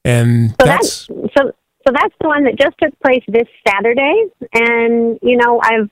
And 0.04 0.50
So 0.61 0.66
that's, 0.66 1.07
that's 1.07 1.33
so 1.37 1.52
so 1.87 1.92
that's 1.92 2.14
the 2.21 2.28
one 2.28 2.45
that 2.45 2.59
just 2.59 2.76
took 2.83 2.99
place 3.00 3.23
this 3.28 3.49
Saturday, 3.66 4.25
and 4.52 5.19
you 5.23 5.37
know 5.37 5.61
I've 5.62 5.88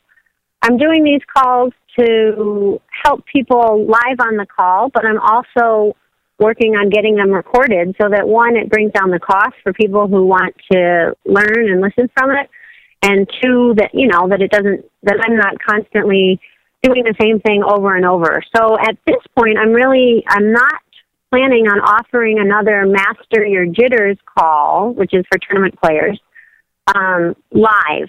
I'm 0.62 0.76
doing 0.76 1.04
these 1.04 1.22
calls 1.34 1.72
to 1.98 2.80
help 3.04 3.24
people 3.26 3.86
live 3.86 4.20
on 4.20 4.36
the 4.36 4.46
call, 4.46 4.90
but 4.92 5.04
I'm 5.06 5.18
also 5.20 5.96
working 6.40 6.75
on 6.75 6.88
getting 6.88 7.14
them 7.14 7.30
recorded 7.30 7.94
so 8.00 8.09
that 8.09 8.26
one 8.26 8.56
it 8.56 8.70
brings 8.70 8.92
down 8.92 9.11
the 9.11 9.20
cost 9.20 9.54
for 9.62 9.73
people 9.73 10.09
who 10.09 10.26
want 10.26 10.54
to 10.73 11.14
learn 11.26 11.68
and 11.70 11.80
listen 11.80 12.11
from 12.16 12.30
it, 12.30 12.49
and 13.02 13.28
two 13.40 13.75
that 13.76 13.90
you 13.94 14.09
know 14.09 14.28
that 14.28 14.40
it 14.40 14.50
doesn't 14.50 14.85
that 15.02 15.18
I'm 15.26 15.37
not 15.37 15.54
constantly 15.62 16.40
doing 16.82 17.04
the 17.04 17.14
same 17.20 17.40
thing 17.40 17.62
over 17.62 17.94
and 17.94 18.06
over. 18.06 18.42
So 18.56 18.78
at 18.80 18.97
this 19.06 19.23
point, 19.38 19.59
I'm 19.59 19.73
really 19.73 20.25
I'm 20.26 20.50
not 20.50 20.80
planning 21.30 21.66
on 21.68 21.78
offering 21.80 22.38
another 22.40 22.87
Master 22.87 23.47
Your 23.47 23.66
Jitters 23.66 24.18
call, 24.37 24.92
which 24.94 25.14
is 25.14 25.25
for 25.30 25.38
tournament 25.38 25.78
players, 25.80 26.18
um, 26.94 27.37
live. 27.52 28.09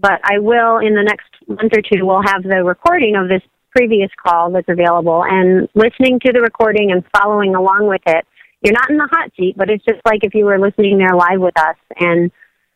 But 0.00 0.20
I 0.22 0.38
will, 0.38 0.78
in 0.78 0.94
the 0.94 1.02
next 1.02 1.28
month 1.48 1.72
or 1.74 1.82
two, 1.82 2.04
we'll 2.04 2.22
have 2.22 2.42
the 2.42 2.62
recording 2.62 3.16
of 3.16 3.28
this 3.28 3.42
previous 3.78 4.10
call 4.20 4.50
that's 4.50 4.68
available 4.68 5.22
and 5.24 5.68
listening 5.74 6.18
to 6.18 6.32
the 6.32 6.40
recording 6.40 6.90
and 6.90 7.04
following 7.16 7.54
along 7.54 7.86
with 7.86 8.02
it. 8.06 8.26
You're 8.60 8.74
not 8.74 8.90
in 8.90 8.96
the 8.96 9.08
hot 9.08 9.30
seat, 9.36 9.54
but 9.56 9.70
it's 9.70 9.84
just 9.84 10.00
like 10.04 10.24
if 10.24 10.34
you 10.34 10.46
were 10.46 10.58
listening 10.58 10.98
there 10.98 11.14
live 11.14 11.38
with 11.38 11.56
us. 11.56 11.76
And 12.00 12.32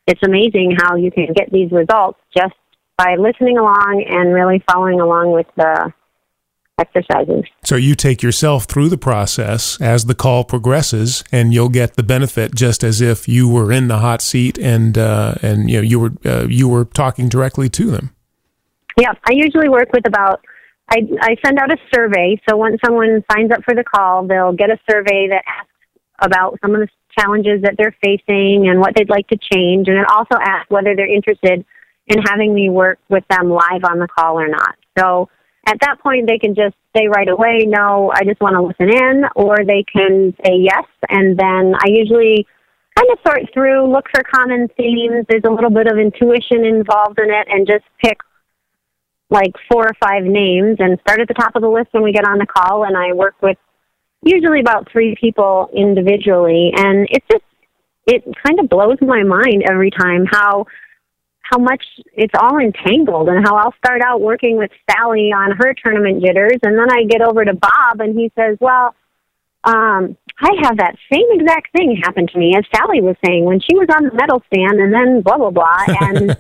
it's 0.07 0.23
amazing 0.23 0.77
how 0.81 0.95
you 0.95 1.11
can 1.11 1.33
get 1.35 1.51
these 1.51 1.73
results 1.73 2.21
just 2.37 2.55
by 2.97 3.17
listening 3.19 3.59
along 3.59 4.05
and 4.09 4.33
really 4.33 4.63
following 4.71 5.01
along 5.01 5.33
with 5.33 5.47
the 5.57 5.93
exercises. 6.79 7.45
so 7.65 7.77
you 7.77 7.95
take 7.95 8.23
yourself 8.23 8.65
through 8.65 8.89
the 8.89 8.99
process 8.99 9.81
as 9.81 10.07
the 10.07 10.15
call 10.15 10.45
progresses, 10.45 11.23
and 11.31 11.53
you'll 11.53 11.69
get 11.69 11.95
the 11.95 12.03
benefit 12.03 12.55
just 12.55 12.83
as 12.85 13.01
if 13.01 13.29
you 13.29 13.49
were 13.49 13.73
in 13.73 13.89
the 13.89 13.99
hot 13.99 14.23
seat 14.23 14.57
and, 14.59 14.97
uh, 14.97 15.35
and 15.43 15.69
you 15.69 15.79
know, 15.79 15.83
you 15.83 16.01
were, 16.01 16.13
uh, 16.25 16.47
you 16.49 16.69
were 16.69 16.85
talking 16.85 17.29
directly 17.29 17.69
to 17.69 17.91
them. 17.91 18.15
Yeah, 19.01 19.13
I 19.29 19.33
usually 19.33 19.69
work 19.69 19.93
with 19.93 20.07
about. 20.07 20.45
I 20.91 20.99
I 21.21 21.37
send 21.45 21.59
out 21.59 21.73
a 21.73 21.77
survey. 21.95 22.41
So 22.49 22.57
once 22.57 22.81
someone 22.85 23.25
signs 23.31 23.51
up 23.51 23.65
for 23.65 23.75
the 23.75 23.85
call, 23.85 24.27
they'll 24.27 24.53
get 24.53 24.71
a 24.71 24.79
survey 24.91 25.29
that 25.29 25.43
asks 25.47 25.71
about 26.21 26.59
some 26.63 26.75
of 26.75 26.81
the 26.81 26.89
challenges 27.19 27.63
that 27.63 27.75
they're 27.77 27.95
facing 28.03 28.69
and 28.69 28.81
what 28.81 28.95
they'd 28.95 29.11
like 29.11 29.27
to 29.29 29.37
change, 29.37 29.89
and 29.89 29.99
it 29.99 30.07
also 30.09 30.39
asks 30.41 30.71
whether 30.71 30.95
they're 30.95 31.13
interested 31.13 31.65
in 32.07 32.23
having 32.23 32.55
me 32.55 32.71
work 32.71 32.99
with 33.09 33.25
them 33.29 33.51
live 33.51 33.85
on 33.85 33.99
the 33.99 34.09
call 34.09 34.39
or 34.39 34.49
not. 34.49 34.77
So 34.99 35.29
at 35.67 35.79
that 35.81 36.01
point, 36.01 36.27
they 36.27 36.39
can 36.39 36.55
just 36.55 36.75
say 36.97 37.07
right 37.09 37.29
away, 37.29 37.65
"No, 37.67 38.11
I 38.15 38.25
just 38.25 38.41
want 38.41 38.55
to 38.55 38.63
listen 38.63 38.91
in," 38.91 39.25
or 39.37 39.59
they 39.65 39.85
can 39.85 40.35
say 40.45 40.57
yes, 40.57 40.85
and 41.09 41.37
then 41.37 41.75
I 41.75 41.89
usually 41.89 42.47
kind 42.97 43.11
of 43.11 43.19
sort 43.27 43.53
through, 43.55 43.87
look 43.91 44.07
for 44.15 44.23
common 44.23 44.69
themes. 44.77 45.25
There's 45.29 45.45
a 45.45 45.51
little 45.51 45.71
bit 45.71 45.87
of 45.87 45.99
intuition 45.99 46.65
involved 46.65 47.19
in 47.19 47.31
it, 47.31 47.47
and 47.49 47.67
just 47.67 47.85
pick 48.03 48.19
like 49.33 49.53
four 49.71 49.87
or 49.87 49.95
five 49.99 50.25
names 50.25 50.77
and 50.79 51.01
start 51.01 51.21
at 51.21 51.27
the 51.27 51.35
top 51.35 51.57
of 51.57 51.63
the 51.63 51.69
list 51.69 51.89
when 51.93 52.03
we 52.03 52.13
get 52.13 52.27
on 52.27 52.39
the 52.39 52.47
call. 52.47 52.85
And 52.85 52.97
I 52.97 53.15
work 53.15 53.35
with 53.43 53.57
usually 54.23 54.61
about 54.61 54.93
three 54.93 55.17
people 55.19 55.71
individually, 55.75 56.71
and 56.77 57.09
it's 57.11 57.27
just 57.31 57.45
it 58.07 58.23
kind 58.45 58.61
of 58.61 58.69
blows 58.69 58.99
my 59.01 59.23
mind 59.23 59.65
every 59.67 59.91
time 59.91 60.27
how 60.31 60.67
how 61.41 61.59
much 61.59 61.85
it's 62.15 62.35
all 62.39 62.59
entangled 62.59 63.29
and 63.29 63.45
how 63.45 63.57
I'll 63.57 63.75
start 63.85 64.01
out 64.03 64.21
working 64.21 64.57
with 64.57 64.71
Sally 64.91 65.33
on 65.33 65.57
her 65.59 65.75
tournament 65.75 66.23
jitters. 66.23 66.59
And 66.63 66.79
then 66.79 66.91
I 66.91 67.05
get 67.05 67.21
over 67.21 67.45
to 67.45 67.53
Bob 67.55 68.01
and 68.01 68.19
he 68.19 68.31
says, 68.39 68.57
Well, 68.61 68.95
um, 69.65 70.17
I 70.41 70.51
have 70.63 70.79
that 70.79 70.97
same 71.13 71.27
exact 71.31 71.73
thing 71.73 72.01
happen 72.03 72.27
to 72.27 72.39
me 72.39 72.55
as 72.57 72.65
Sally 72.75 73.01
was 73.01 73.17
saying 73.25 73.45
when 73.45 73.61
she 73.61 73.75
was 73.75 73.89
on 73.95 74.05
the 74.05 74.15
medal 74.15 74.43
stand 74.53 74.81
and 74.81 74.93
then 74.93 75.21
blah 75.23 75.37
blah 75.37 75.51
blah. 75.51 75.85
And 76.01 76.37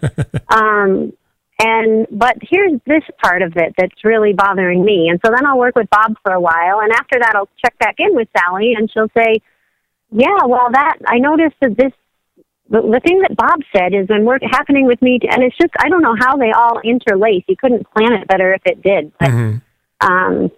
um 0.49 1.13
and 1.65 2.07
but 2.11 2.37
here's 2.43 2.81
this 2.87 3.03
part 3.23 3.43
of 3.43 3.57
it 3.57 3.75
that's 3.79 4.05
really 4.05 4.33
bothering 4.33 4.85
me. 4.85 5.09
And 5.09 5.21
so 5.25 5.31
then 5.35 5.47
I'll 5.47 5.59
work 5.59 5.77
with 5.77 5.89
Bob 5.91 6.17
for 6.23 6.33
a 6.33 6.41
while 6.41 6.81
and 6.81 6.93
after 6.93 7.19
that 7.21 7.35
I'll 7.35 7.49
check 7.65 7.79
back 7.79 7.97
in 7.99 8.15
with 8.15 8.29
Sally 8.37 8.75
and 8.77 8.91
she'll 8.91 9.11
say, 9.17 9.41
Yeah, 10.11 10.45
well 10.47 10.69
that 10.73 10.99
I 11.07 11.19
noticed 11.19 11.57
that 11.61 11.77
this 11.77 11.93
the, 12.71 12.81
the 12.81 13.01
thing 13.05 13.21
that 13.21 13.37
Bob 13.37 13.61
said 13.77 13.95
is 13.95 14.09
when 14.09 14.25
work 14.25 14.43
happening 14.51 14.87
with 14.87 15.01
me 15.03 15.19
and 15.31 15.43
it's 15.43 15.57
just 15.57 15.73
I 15.79 15.89
don't 15.89 16.03
know 16.03 16.17
how 16.19 16.37
they 16.37 16.53
all 16.53 16.81
interlace. 16.83 17.45
You 17.47 17.57
couldn't 17.57 17.87
plan 17.95 18.13
it 18.13 18.27
better 18.27 18.55
if 18.55 18.63
it 18.65 18.83
did. 18.83 19.13
But 19.19 19.31
Mhm. 19.31 19.63
um, 20.01 20.51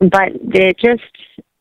but 0.00 0.32
it 0.54 0.78
just 0.78 1.02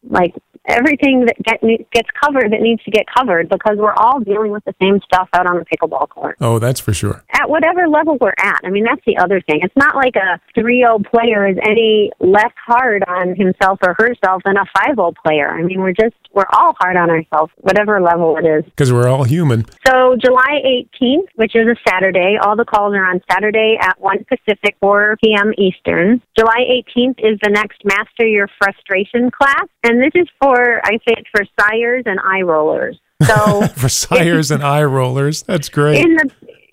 like 0.03 0.33
everything 0.67 1.25
that 1.25 1.35
get, 1.43 1.59
gets 1.91 2.07
covered 2.23 2.51
that 2.51 2.61
needs 2.61 2.83
to 2.83 2.91
get 2.91 3.03
covered 3.17 3.49
because 3.49 3.77
we're 3.77 3.93
all 3.95 4.19
dealing 4.19 4.51
with 4.51 4.63
the 4.65 4.73
same 4.79 4.99
stuff 5.03 5.27
out 5.33 5.47
on 5.47 5.57
the 5.57 5.65
pickleball 5.65 6.07
court 6.09 6.37
Oh, 6.39 6.59
that's 6.59 6.79
for 6.79 6.93
sure. 6.93 7.23
at 7.33 7.49
whatever 7.49 7.87
level 7.87 8.17
we're 8.21 8.33
at. 8.37 8.59
I 8.63 8.69
mean, 8.69 8.83
that's 8.83 9.01
the 9.07 9.17
other 9.17 9.41
thing. 9.41 9.61
It's 9.63 9.75
not 9.75 9.95
like 9.95 10.15
a 10.15 10.39
3-0 10.59 11.09
player 11.09 11.47
is 11.47 11.57
any 11.63 12.11
less 12.19 12.51
hard 12.63 13.03
on 13.07 13.35
himself 13.35 13.79
or 13.85 13.95
herself 13.97 14.43
than 14.45 14.55
a 14.57 14.65
5-0 14.77 15.15
player. 15.25 15.49
I 15.49 15.63
mean, 15.63 15.79
we're 15.81 15.93
just 15.93 16.15
we're 16.33 16.45
all 16.53 16.73
hard 16.79 16.95
on 16.95 17.09
ourselves, 17.09 17.51
whatever 17.57 17.99
level 17.99 18.37
it 18.37 18.45
is. 18.45 18.63
Because 18.65 18.93
we're 18.93 19.09
all 19.09 19.23
human. 19.25 19.65
So 19.85 20.15
July 20.23 20.61
18th, 20.65 21.27
which 21.35 21.55
is 21.55 21.67
a 21.67 21.75
Saturday, 21.89 22.37
all 22.41 22.55
the 22.55 22.63
calls 22.63 22.93
are 22.95 23.03
on 23.03 23.19
Saturday 23.29 23.77
at 23.81 23.99
1 23.99 24.25
Pacific, 24.25 24.77
4 24.79 25.17
p.m. 25.23 25.51
Eastern. 25.57 26.21
July 26.37 26.63
18th 26.95 27.19
is 27.19 27.37
the 27.43 27.49
next 27.49 27.81
Master 27.83 28.25
Your 28.25 28.47
Frustration 28.63 29.29
class, 29.31 29.65
and 29.83 29.90
this 29.99 30.11
is 30.13 30.27
for, 30.39 30.79
I 30.85 30.97
say 30.97 31.15
it's 31.17 31.29
for 31.33 31.43
sires 31.59 32.03
and 32.05 32.19
eye 32.19 32.41
rollers. 32.43 32.99
So 33.25 33.65
For 33.75 33.89
sires 33.89 34.51
and 34.51 34.63
eye 34.63 34.83
rollers. 34.83 35.43
That's 35.43 35.69
great. 35.69 36.03
in 36.03 36.15
the 36.15 36.29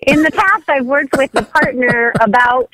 in 0.07 0.23
the 0.23 0.31
past, 0.31 0.69
I've 0.69 0.85
worked 0.85 1.17
with 1.17 1.31
the 1.33 1.43
partner 1.43 2.13
about 2.21 2.69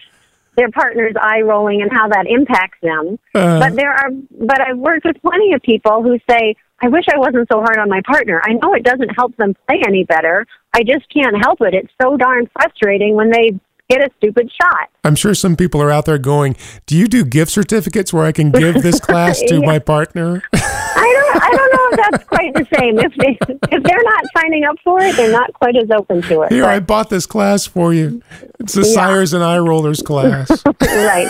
their 0.55 0.69
partner's 0.71 1.15
eye 1.19 1.41
rolling 1.41 1.81
and 1.81 1.91
how 1.91 2.07
that 2.09 2.27
impacts 2.27 2.77
them. 2.81 3.17
Uh, 3.33 3.59
But 3.59 3.75
there 3.75 3.91
are, 3.91 4.09
but 4.39 4.61
I've 4.61 4.77
worked 4.77 5.03
with 5.05 5.21
plenty 5.21 5.51
of 5.53 5.61
people 5.61 6.03
who 6.03 6.17
say, 6.29 6.55
"I 6.81 6.87
wish 6.87 7.05
I 7.13 7.17
wasn't 7.17 7.47
so 7.51 7.59
hard 7.61 7.77
on 7.79 7.89
my 7.89 8.01
partner. 8.05 8.41
I 8.45 8.53
know 8.53 8.73
it 8.75 8.83
doesn't 8.83 9.09
help 9.09 9.35
them 9.37 9.55
play 9.67 9.81
any 9.85 10.03
better. 10.05 10.45
I 10.73 10.83
just 10.83 11.09
can't 11.13 11.35
help 11.37 11.59
it. 11.61 11.73
It's 11.73 11.91
so 12.01 12.15
darn 12.15 12.47
frustrating 12.53 13.15
when 13.15 13.29
they 13.31 13.59
hit 13.89 13.99
a 14.01 14.09
stupid 14.17 14.51
shot." 14.61 14.89
I'm 15.03 15.15
sure 15.15 15.33
some 15.35 15.55
people 15.55 15.81
are 15.81 15.91
out 15.91 16.05
there 16.05 16.17
going, 16.17 16.55
Do 16.87 16.97
you 16.97 17.07
do 17.07 17.23
gift 17.23 17.51
certificates 17.51 18.11
where 18.11 18.25
I 18.25 18.31
can 18.31 18.51
give 18.51 18.81
this 18.81 18.99
class 18.99 19.39
to 19.41 19.55
Yeah. 19.59 19.65
my 19.65 19.79
partner? 19.79 20.41
I 20.53 21.13
don't, 21.31 21.43
I 21.43 21.51
don't 21.51 21.73
know 21.73 21.89
if 21.91 21.97
that's 22.11 22.23
quite 22.27 22.53
the 22.55 22.67
same. 22.79 22.97
If 22.99 23.13
they, 23.17 23.37
if 23.75 23.83
they're 23.83 24.03
not 24.03 24.23
signing 24.35 24.63
up 24.63 24.77
for 24.83 24.99
it, 25.01 25.15
they're 25.15 25.31
not 25.31 25.53
quite 25.53 25.75
as 25.75 25.89
open 25.91 26.21
to 26.23 26.41
it. 26.43 26.51
Here, 26.53 26.63
But- 26.63 26.69
I 26.69 26.79
bought 26.79 27.09
this 27.11 27.25
class 27.27 27.67
for 27.67 27.93
you. 27.93 28.21
It's 28.59 28.73
the 28.73 28.81
Yeah. 28.81 28.93
Sires 28.93 29.33
and 29.33 29.43
Eye 29.43 29.59
Rollers 29.59 30.01
class. 30.01 30.49
right. 30.81 31.29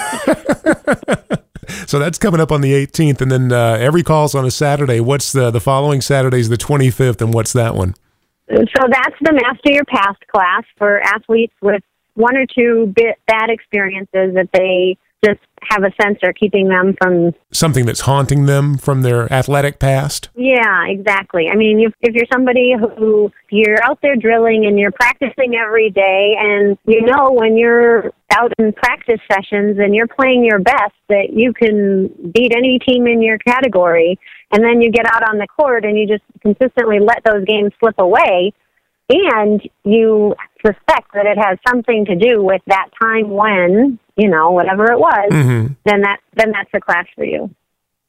so 1.87 1.99
that's 1.99 2.17
coming 2.17 2.39
up 2.39 2.51
on 2.51 2.61
the 2.61 2.71
18th. 2.73 3.21
And 3.21 3.31
then 3.31 3.51
uh, 3.51 3.77
every 3.79 4.03
call's 4.03 4.35
on 4.35 4.45
a 4.45 4.51
Saturday. 4.51 4.99
What's 4.99 5.31
the, 5.31 5.51
the 5.51 5.59
following 5.59 6.01
Saturday's 6.01 6.49
the 6.49 6.57
25th, 6.57 7.21
and 7.21 7.33
what's 7.33 7.53
that 7.53 7.75
one? 7.75 7.95
So 8.47 8.55
that's 8.89 9.15
the 9.21 9.33
Master 9.33 9.71
Your 9.71 9.85
Past 9.85 10.19
class 10.33 10.63
for 10.77 11.01
athletes 11.01 11.53
with 11.61 11.81
one 12.15 12.35
or 12.35 12.45
two 12.45 12.91
bit 12.95 13.19
bad 13.27 13.49
experiences 13.49 14.33
that 14.35 14.49
they 14.53 14.97
just 15.23 15.39
have 15.63 15.83
a 15.83 15.91
sense 16.01 16.19
sensor 16.21 16.33
keeping 16.33 16.67
them 16.67 16.95
from 17.01 17.33
something 17.51 17.85
that's 17.85 18.01
haunting 18.01 18.45
them 18.45 18.77
from 18.77 19.01
their 19.01 19.31
athletic 19.33 19.79
past. 19.79 20.29
Yeah, 20.35 20.85
exactly. 20.87 21.47
I 21.51 21.55
mean, 21.55 21.79
if, 21.79 21.93
if 22.01 22.13
you're 22.13 22.27
somebody 22.31 22.73
who 22.97 23.31
you're 23.49 23.83
out 23.83 23.99
there 24.01 24.15
drilling 24.15 24.65
and 24.67 24.77
you're 24.77 24.91
practicing 24.91 25.55
every 25.55 25.89
day, 25.89 26.35
and 26.39 26.77
you 26.85 27.01
know 27.01 27.31
when 27.31 27.57
you're 27.57 28.11
out 28.31 28.53
in 28.59 28.73
practice 28.73 29.19
sessions 29.31 29.79
and 29.79 29.95
you're 29.95 30.07
playing 30.07 30.45
your 30.45 30.59
best 30.59 30.93
that 31.09 31.33
you 31.33 31.53
can 31.53 32.07
beat 32.31 32.53
any 32.55 32.79
team 32.79 33.07
in 33.07 33.21
your 33.21 33.39
category, 33.39 34.19
and 34.51 34.63
then 34.63 34.81
you 34.81 34.91
get 34.91 35.05
out 35.07 35.27
on 35.27 35.39
the 35.39 35.47
court 35.47 35.85
and 35.85 35.97
you 35.97 36.07
just 36.07 36.23
consistently 36.41 36.99
let 36.99 37.23
those 37.23 37.43
games 37.45 37.71
slip 37.79 37.95
away 37.97 38.53
and 39.09 39.61
you 39.83 40.33
suspect 40.65 41.13
that 41.13 41.25
it 41.25 41.37
has 41.37 41.57
something 41.67 42.05
to 42.05 42.15
do 42.15 42.43
with 42.43 42.61
that 42.67 42.89
time 42.99 43.29
when 43.29 43.99
you 44.15 44.29
know 44.29 44.51
whatever 44.51 44.91
it 44.91 44.99
was 44.99 45.29
mm-hmm. 45.31 45.73
then 45.85 46.01
that 46.01 46.19
then 46.35 46.51
that's 46.51 46.69
a 46.73 46.79
class 46.79 47.05
for 47.15 47.25
you. 47.25 47.53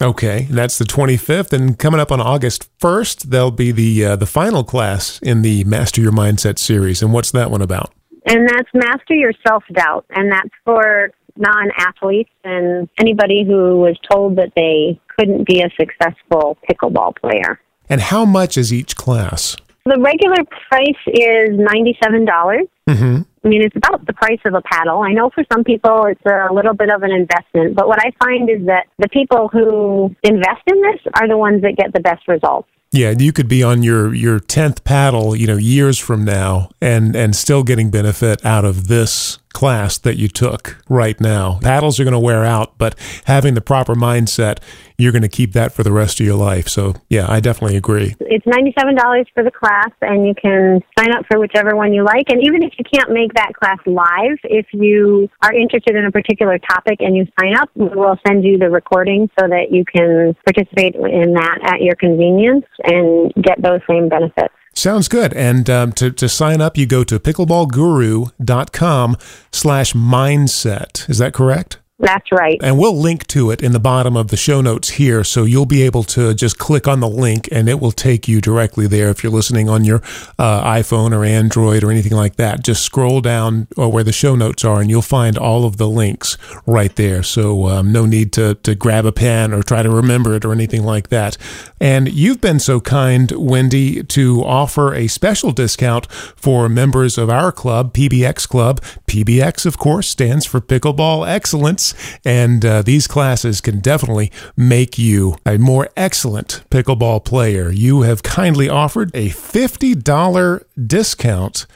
Okay 0.02 0.46
that's 0.50 0.78
the 0.78 0.84
25th 0.84 1.52
and 1.52 1.78
coming 1.78 2.00
up 2.00 2.12
on 2.12 2.20
august 2.20 2.68
1st 2.78 3.24
there'll 3.24 3.50
be 3.50 3.72
the 3.72 4.04
uh, 4.04 4.16
the 4.16 4.26
final 4.26 4.62
class 4.62 5.18
in 5.20 5.42
the 5.42 5.64
master 5.64 6.00
your 6.00 6.12
mindset 6.12 6.58
series 6.58 7.02
and 7.02 7.12
what's 7.12 7.30
that 7.32 7.50
one 7.50 7.62
about? 7.62 7.92
And 8.28 8.48
that's 8.48 8.68
master 8.74 9.14
your 9.14 9.32
self-doubt 9.46 10.06
and 10.10 10.32
that's 10.32 10.50
for 10.64 11.10
non-athletes 11.38 12.30
and 12.44 12.88
anybody 12.98 13.44
who 13.44 13.76
was 13.76 13.96
told 14.10 14.36
that 14.36 14.52
they 14.56 14.98
couldn't 15.18 15.46
be 15.46 15.60
a 15.60 15.70
successful 15.78 16.58
pickleball 16.68 17.14
player. 17.16 17.60
And 17.88 18.00
how 18.00 18.24
much 18.24 18.56
is 18.56 18.72
each 18.72 18.96
class 18.96 19.56
the 19.86 19.98
regular 20.00 20.44
price 20.68 21.02
is 21.06 21.50
97. 21.58 22.24
dollars 22.24 22.66
mm-hmm. 22.88 23.22
I 23.44 23.48
mean, 23.48 23.62
it's 23.62 23.76
about 23.76 24.04
the 24.04 24.12
price 24.12 24.40
of 24.44 24.54
a 24.54 24.62
paddle. 24.62 25.02
I 25.02 25.12
know 25.12 25.30
for 25.30 25.44
some 25.52 25.62
people 25.62 26.06
it's 26.06 26.20
a 26.26 26.52
little 26.52 26.74
bit 26.74 26.90
of 26.90 27.04
an 27.04 27.12
investment, 27.12 27.76
but 27.76 27.86
what 27.86 28.00
I 28.00 28.10
find 28.18 28.50
is 28.50 28.66
that 28.66 28.86
the 28.98 29.08
people 29.08 29.48
who 29.52 30.14
invest 30.24 30.62
in 30.66 30.82
this 30.82 31.00
are 31.14 31.28
the 31.28 31.38
ones 31.38 31.62
that 31.62 31.76
get 31.76 31.92
the 31.94 32.00
best 32.00 32.26
results. 32.26 32.68
Yeah, 32.90 33.14
you 33.16 33.32
could 33.32 33.46
be 33.46 33.62
on 33.62 33.82
your 33.82 34.14
your 34.14 34.40
tenth 34.40 34.82
paddle, 34.82 35.36
you 35.36 35.46
know, 35.46 35.56
years 35.56 35.98
from 35.98 36.24
now, 36.24 36.70
and 36.80 37.14
and 37.14 37.36
still 37.36 37.62
getting 37.62 37.90
benefit 37.90 38.44
out 38.44 38.64
of 38.64 38.88
this 38.88 39.38
class 39.56 39.96
that 39.96 40.18
you 40.18 40.28
took 40.28 40.76
right 40.86 41.18
now. 41.18 41.58
Paddles 41.62 41.98
are 41.98 42.04
going 42.04 42.12
to 42.12 42.18
wear 42.18 42.44
out, 42.44 42.76
but 42.76 42.94
having 43.24 43.54
the 43.54 43.62
proper 43.62 43.94
mindset, 43.94 44.58
you're 44.98 45.12
going 45.12 45.22
to 45.22 45.30
keep 45.30 45.54
that 45.54 45.72
for 45.72 45.82
the 45.82 45.92
rest 45.92 46.20
of 46.20 46.26
your 46.26 46.36
life. 46.36 46.68
So, 46.68 46.94
yeah, 47.08 47.24
I 47.26 47.40
definitely 47.40 47.78
agree. 47.78 48.14
It's 48.20 48.44
$97 48.44 49.24
for 49.32 49.42
the 49.42 49.50
class, 49.50 49.88
and 50.02 50.26
you 50.26 50.34
can 50.34 50.82
sign 50.98 51.10
up 51.10 51.24
for 51.26 51.40
whichever 51.40 51.74
one 51.74 51.94
you 51.94 52.04
like. 52.04 52.26
And 52.28 52.42
even 52.44 52.62
if 52.62 52.74
you 52.78 52.84
can't 52.84 53.10
make 53.10 53.32
that 53.32 53.52
class 53.54 53.78
live, 53.86 54.36
if 54.44 54.66
you 54.74 55.30
are 55.42 55.54
interested 55.54 55.96
in 55.96 56.04
a 56.04 56.12
particular 56.12 56.58
topic 56.58 57.00
and 57.00 57.16
you 57.16 57.26
sign 57.40 57.56
up, 57.56 57.70
we'll 57.74 58.18
send 58.26 58.44
you 58.44 58.58
the 58.58 58.68
recording 58.68 59.30
so 59.40 59.48
that 59.48 59.72
you 59.72 59.86
can 59.86 60.36
participate 60.44 60.96
in 60.96 61.32
that 61.32 61.60
at 61.62 61.80
your 61.80 61.96
convenience 61.96 62.66
and 62.84 63.32
get 63.42 63.60
those 63.62 63.80
same 63.88 64.10
benefits. 64.10 64.52
Sounds 64.76 65.08
good. 65.08 65.32
And 65.32 65.68
um, 65.70 65.92
to, 65.92 66.10
to 66.12 66.28
sign 66.28 66.60
up, 66.60 66.76
you 66.76 66.84
go 66.86 67.02
to 67.02 67.18
pickleballguru.com 67.18 69.16
slash 69.50 69.94
mindset. 69.94 71.08
Is 71.08 71.16
that 71.18 71.32
correct? 71.32 71.78
That's 71.98 72.30
right. 72.30 72.58
And 72.62 72.78
we'll 72.78 72.96
link 72.96 73.26
to 73.28 73.50
it 73.50 73.62
in 73.62 73.72
the 73.72 73.80
bottom 73.80 74.18
of 74.18 74.28
the 74.28 74.36
show 74.36 74.60
notes 74.60 74.90
here. 74.90 75.24
So 75.24 75.44
you'll 75.44 75.64
be 75.64 75.82
able 75.82 76.02
to 76.04 76.34
just 76.34 76.58
click 76.58 76.86
on 76.86 77.00
the 77.00 77.08
link 77.08 77.48
and 77.50 77.70
it 77.70 77.80
will 77.80 77.92
take 77.92 78.28
you 78.28 78.42
directly 78.42 78.86
there 78.86 79.08
if 79.08 79.22
you're 79.22 79.32
listening 79.32 79.70
on 79.70 79.82
your 79.82 80.02
uh, 80.38 80.62
iPhone 80.62 81.16
or 81.16 81.24
Android 81.24 81.82
or 81.82 81.90
anything 81.90 82.12
like 82.12 82.36
that. 82.36 82.62
Just 82.62 82.82
scroll 82.82 83.22
down 83.22 83.66
or 83.78 83.90
where 83.90 84.04
the 84.04 84.12
show 84.12 84.36
notes 84.36 84.62
are 84.62 84.82
and 84.82 84.90
you'll 84.90 85.00
find 85.00 85.38
all 85.38 85.64
of 85.64 85.78
the 85.78 85.88
links 85.88 86.36
right 86.66 86.94
there. 86.96 87.22
So 87.22 87.66
um, 87.68 87.92
no 87.92 88.04
need 88.04 88.30
to, 88.34 88.56
to 88.56 88.74
grab 88.74 89.06
a 89.06 89.12
pen 89.12 89.54
or 89.54 89.62
try 89.62 89.82
to 89.82 89.88
remember 89.88 90.34
it 90.34 90.44
or 90.44 90.52
anything 90.52 90.84
like 90.84 91.08
that. 91.08 91.38
And 91.80 92.12
you've 92.12 92.42
been 92.42 92.58
so 92.58 92.78
kind, 92.78 93.32
Wendy, 93.32 94.02
to 94.02 94.44
offer 94.44 94.94
a 94.94 95.06
special 95.06 95.50
discount 95.50 96.12
for 96.12 96.68
members 96.68 97.16
of 97.16 97.30
our 97.30 97.52
club, 97.52 97.94
PBX 97.94 98.46
Club. 98.46 98.82
PBX, 99.06 99.64
of 99.64 99.78
course, 99.78 100.08
stands 100.08 100.44
for 100.44 100.60
Pickleball 100.60 101.26
Excellence. 101.26 101.85
And 102.24 102.64
uh, 102.64 102.82
these 102.82 103.06
classes 103.06 103.60
can 103.60 103.80
definitely 103.80 104.30
make 104.56 104.98
you 104.98 105.36
a 105.44 105.58
more 105.58 105.88
excellent 105.96 106.64
pickleball 106.70 107.24
player. 107.24 107.70
You 107.70 108.02
have 108.02 108.22
kindly 108.22 108.68
offered 108.68 109.10
a 109.14 109.30
$50 109.30 110.64
discount 110.84 111.66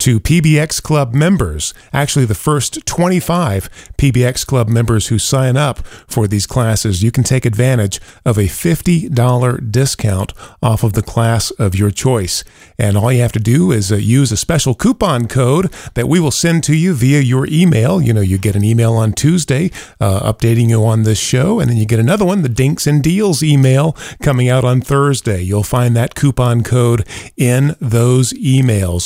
to 0.00 0.18
PBX 0.18 0.82
Club 0.82 1.12
members. 1.12 1.74
Actually, 1.92 2.24
the 2.24 2.34
first 2.34 2.86
25 2.86 3.68
PBX 3.98 4.46
Club 4.46 4.68
members 4.68 5.08
who 5.08 5.18
sign 5.18 5.58
up 5.58 5.86
for 6.08 6.26
these 6.26 6.46
classes, 6.46 7.02
you 7.02 7.10
can 7.10 7.22
take 7.22 7.44
advantage 7.44 8.00
of 8.24 8.38
a 8.38 8.44
$50 8.44 9.70
discount 9.70 10.32
off 10.62 10.82
of 10.82 10.94
the 10.94 11.02
class 11.02 11.50
of 11.52 11.74
your 11.74 11.90
choice. 11.90 12.44
And 12.78 12.96
all 12.96 13.12
you 13.12 13.20
have 13.20 13.32
to 13.32 13.40
do 13.40 13.70
is 13.72 13.92
uh, 13.92 13.96
use 13.96 14.32
a 14.32 14.38
special 14.38 14.74
coupon 14.74 15.28
code 15.28 15.70
that 15.92 16.08
we 16.08 16.18
will 16.18 16.30
send 16.30 16.64
to 16.64 16.74
you 16.74 16.94
via 16.94 17.20
your 17.20 17.46
email. 17.46 18.00
You 18.00 18.14
know, 18.14 18.22
you 18.22 18.38
get 18.38 18.56
an 18.56 18.64
email 18.64 18.94
on 18.94 19.12
Tuesday 19.12 19.70
uh, 20.00 20.32
updating 20.32 20.70
you 20.70 20.82
on 20.82 21.02
this 21.02 21.20
show, 21.20 21.60
and 21.60 21.68
then 21.68 21.76
you 21.76 21.84
get 21.84 22.00
another 22.00 22.24
one, 22.24 22.40
the 22.40 22.48
Dinks 22.48 22.86
and 22.86 23.02
Deals 23.02 23.42
email 23.42 23.94
coming 24.22 24.48
out 24.48 24.64
on 24.64 24.80
Thursday. 24.80 25.42
You'll 25.42 25.62
find 25.62 25.94
that 25.94 26.14
coupon 26.14 26.62
code 26.62 27.06
in 27.36 27.76
those 27.80 28.32
emails. 28.32 28.49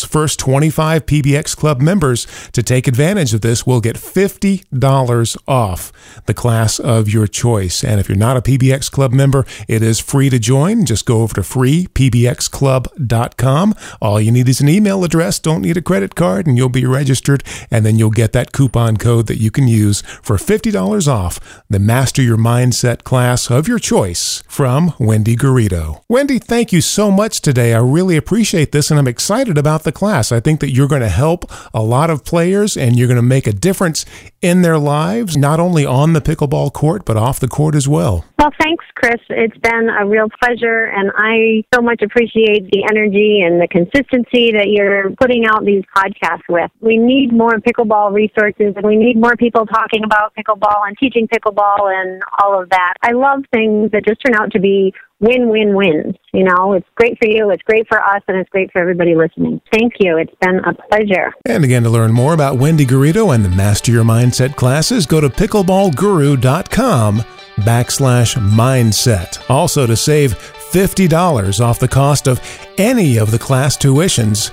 First 0.08 0.38
25 0.38 0.64
25 0.64 1.06
PBX 1.06 1.56
Club 1.56 1.80
members 1.80 2.26
to 2.52 2.62
take 2.62 2.86
advantage 2.88 3.34
of 3.34 3.42
this 3.42 3.66
will 3.66 3.80
get 3.80 3.96
$50 3.96 5.36
off 5.46 5.92
the 6.26 6.34
class 6.34 6.78
of 6.78 7.08
your 7.08 7.26
choice. 7.26 7.82
And 7.84 8.00
if 8.00 8.08
you're 8.08 8.16
not 8.16 8.36
a 8.36 8.40
PBX 8.40 8.90
Club 8.90 9.12
member, 9.12 9.44
it 9.68 9.82
is 9.82 10.00
free 10.00 10.30
to 10.30 10.38
join. 10.38 10.86
Just 10.86 11.04
go 11.06 11.22
over 11.22 11.34
to 11.34 11.42
freepbxclub.com. 11.42 13.74
All 14.00 14.20
you 14.20 14.32
need 14.32 14.48
is 14.48 14.60
an 14.60 14.68
email 14.68 15.04
address, 15.04 15.38
don't 15.38 15.62
need 15.62 15.76
a 15.76 15.82
credit 15.82 16.14
card, 16.14 16.46
and 16.46 16.56
you'll 16.56 16.68
be 16.68 16.86
registered. 16.86 17.42
And 17.70 17.84
then 17.84 17.98
you'll 17.98 18.10
get 18.10 18.32
that 18.32 18.52
coupon 18.52 18.96
code 18.96 19.26
that 19.26 19.40
you 19.40 19.50
can 19.50 19.68
use 19.68 20.02
for 20.22 20.36
$50 20.36 21.08
off 21.08 21.62
the 21.68 21.78
Master 21.78 22.22
Your 22.22 22.38
Mindset 22.38 23.04
class 23.04 23.50
of 23.50 23.68
your 23.68 23.78
choice 23.78 24.42
from 24.48 24.94
Wendy 24.98 25.36
Garrido. 25.36 26.02
Wendy, 26.08 26.38
thank 26.38 26.72
you 26.72 26.80
so 26.80 27.10
much 27.10 27.40
today. 27.40 27.74
I 27.74 27.80
really 27.80 28.16
appreciate 28.16 28.72
this, 28.72 28.90
and 28.90 28.98
I'm 28.98 29.08
excited 29.08 29.33
about 29.42 29.82
the 29.82 29.92
class. 29.92 30.32
I 30.32 30.40
think 30.40 30.60
that 30.60 30.70
you're 30.70 30.88
going 30.88 31.02
to 31.02 31.08
help 31.08 31.50
a 31.72 31.82
lot 31.82 32.10
of 32.10 32.24
players 32.24 32.76
and 32.76 32.96
you're 32.98 33.08
going 33.08 33.16
to 33.16 33.22
make 33.22 33.46
a 33.46 33.52
difference 33.52 34.06
in 34.44 34.60
their 34.60 34.78
lives, 34.78 35.36
not 35.36 35.58
only 35.58 35.86
on 35.86 36.12
the 36.12 36.20
pickleball 36.20 36.72
court, 36.72 37.04
but 37.06 37.16
off 37.16 37.40
the 37.40 37.48
court 37.48 37.74
as 37.74 37.88
well. 37.88 38.26
Well, 38.38 38.50
thanks, 38.60 38.84
Chris. 38.94 39.20
It's 39.30 39.56
been 39.58 39.88
a 39.88 40.06
real 40.06 40.28
pleasure, 40.42 40.92
and 40.94 41.10
I 41.16 41.64
so 41.74 41.80
much 41.80 42.02
appreciate 42.02 42.70
the 42.70 42.84
energy 42.84 43.40
and 43.40 43.58
the 43.58 43.68
consistency 43.68 44.52
that 44.52 44.66
you're 44.68 45.12
putting 45.16 45.46
out 45.46 45.64
these 45.64 45.82
podcasts 45.96 46.44
with. 46.48 46.70
We 46.80 46.98
need 46.98 47.32
more 47.32 47.54
pickleball 47.54 48.12
resources, 48.12 48.74
and 48.76 48.84
we 48.84 48.96
need 48.96 49.18
more 49.18 49.34
people 49.34 49.64
talking 49.64 50.04
about 50.04 50.34
pickleball 50.36 50.86
and 50.86 50.94
teaching 50.98 51.26
pickleball 51.26 51.90
and 51.90 52.22
all 52.42 52.60
of 52.60 52.68
that. 52.68 52.94
I 53.02 53.12
love 53.12 53.44
things 53.50 53.92
that 53.92 54.04
just 54.04 54.20
turn 54.24 54.34
out 54.34 54.52
to 54.52 54.60
be 54.60 54.92
win-win 55.20 55.74
wins. 55.74 56.16
You 56.34 56.44
know, 56.44 56.74
it's 56.74 56.86
great 56.96 57.16
for 57.18 57.28
you, 57.28 57.50
it's 57.50 57.62
great 57.62 57.86
for 57.88 57.98
us, 58.02 58.20
and 58.28 58.36
it's 58.36 58.50
great 58.50 58.70
for 58.72 58.80
everybody 58.80 59.14
listening. 59.14 59.60
Thank 59.72 59.94
you. 60.00 60.18
It's 60.18 60.34
been 60.40 60.58
a 60.58 60.74
pleasure. 60.74 61.32
And 61.46 61.64
again, 61.64 61.84
to 61.84 61.90
learn 61.90 62.12
more 62.12 62.34
about 62.34 62.58
Wendy 62.58 62.84
Garrido 62.84 63.34
and 63.34 63.44
the 63.44 63.48
Master 63.48 63.90
Your 63.90 64.04
Mindset 64.34 64.56
classes, 64.56 65.06
go 65.06 65.20
to 65.20 65.28
pickleballguru.com 65.28 67.22
backslash 67.58 68.36
mindset. 68.50 69.48
Also 69.48 69.86
to 69.86 69.94
save 69.94 70.36
$50 70.72 71.64
off 71.64 71.78
the 71.78 71.86
cost 71.86 72.26
of 72.26 72.40
any 72.76 73.16
of 73.16 73.30
the 73.30 73.38
class 73.38 73.76
tuitions 73.76 74.50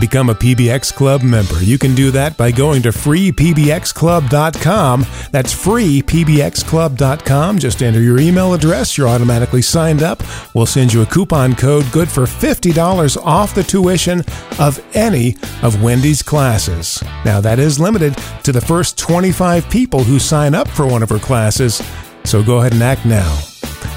Become 0.00 0.30
a 0.30 0.34
PBX 0.34 0.94
Club 0.94 1.22
member. 1.22 1.62
You 1.62 1.78
can 1.78 1.94
do 1.94 2.10
that 2.12 2.34
by 2.36 2.50
going 2.50 2.82
to 2.82 2.88
freepbxclub.com. 2.88 5.06
That's 5.30 5.54
freepbxclub.com. 5.54 7.58
Just 7.58 7.82
enter 7.82 8.00
your 8.00 8.18
email 8.18 8.54
address. 8.54 8.96
You're 8.96 9.08
automatically 9.08 9.60
signed 9.60 10.02
up. 10.02 10.22
We'll 10.54 10.64
send 10.66 10.94
you 10.94 11.02
a 11.02 11.06
coupon 11.06 11.54
code 11.54 11.84
good 11.92 12.08
for 12.08 12.22
$50 12.22 13.22
off 13.22 13.54
the 13.54 13.62
tuition 13.62 14.20
of 14.58 14.82
any 14.94 15.36
of 15.62 15.82
Wendy's 15.82 16.22
classes. 16.22 17.04
Now, 17.24 17.42
that 17.42 17.58
is 17.58 17.78
limited 17.78 18.16
to 18.44 18.52
the 18.52 18.62
first 18.62 18.96
25 18.98 19.68
people 19.68 20.04
who 20.04 20.18
sign 20.18 20.54
up 20.54 20.68
for 20.68 20.86
one 20.86 21.02
of 21.02 21.10
her 21.10 21.18
classes. 21.18 21.82
So 22.24 22.42
go 22.42 22.60
ahead 22.60 22.72
and 22.72 22.82
act 22.82 23.04
now. 23.04 23.51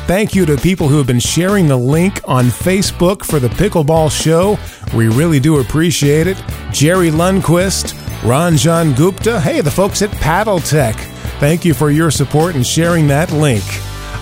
Thank 0.07 0.35
you 0.35 0.45
to 0.45 0.57
people 0.57 0.87
who 0.87 0.97
have 0.97 1.07
been 1.07 1.19
sharing 1.19 1.67
the 1.67 1.77
link 1.77 2.21
on 2.25 2.45
Facebook 2.45 3.23
for 3.23 3.39
the 3.39 3.47
Pickleball 3.47 4.11
Show. 4.11 4.57
We 4.95 5.07
really 5.07 5.39
do 5.39 5.59
appreciate 5.59 6.27
it. 6.27 6.41
Jerry 6.71 7.09
Lundquist, 7.09 7.93
Ranjan 8.21 8.95
Gupta, 8.95 9.39
hey, 9.39 9.61
the 9.61 9.71
folks 9.71 10.01
at 10.01 10.11
Paddletek. 10.11 10.95
Thank 11.39 11.65
you 11.65 11.73
for 11.73 11.89
your 11.89 12.11
support 12.11 12.55
and 12.55 12.65
sharing 12.65 13.07
that 13.07 13.31
link. 13.31 13.63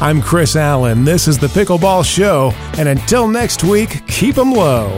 I'm 0.01 0.21
Chris 0.21 0.55
Allen. 0.55 1.05
This 1.05 1.27
is 1.27 1.37
the 1.37 1.47
Pickleball 1.47 2.03
Show, 2.05 2.51
and 2.77 2.89
until 2.89 3.27
next 3.27 3.63
week, 3.63 4.05
keep 4.07 4.35
them 4.35 4.51
low. 4.51 4.97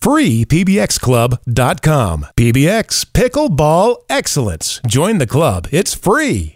freepbxclub.com. 0.00 2.26
PBX 2.36 3.04
Pickleball 3.06 3.96
Excellence. 4.08 4.80
Join 4.86 5.18
the 5.18 5.26
club. 5.26 5.66
It's 5.72 5.94
free. 5.94 6.54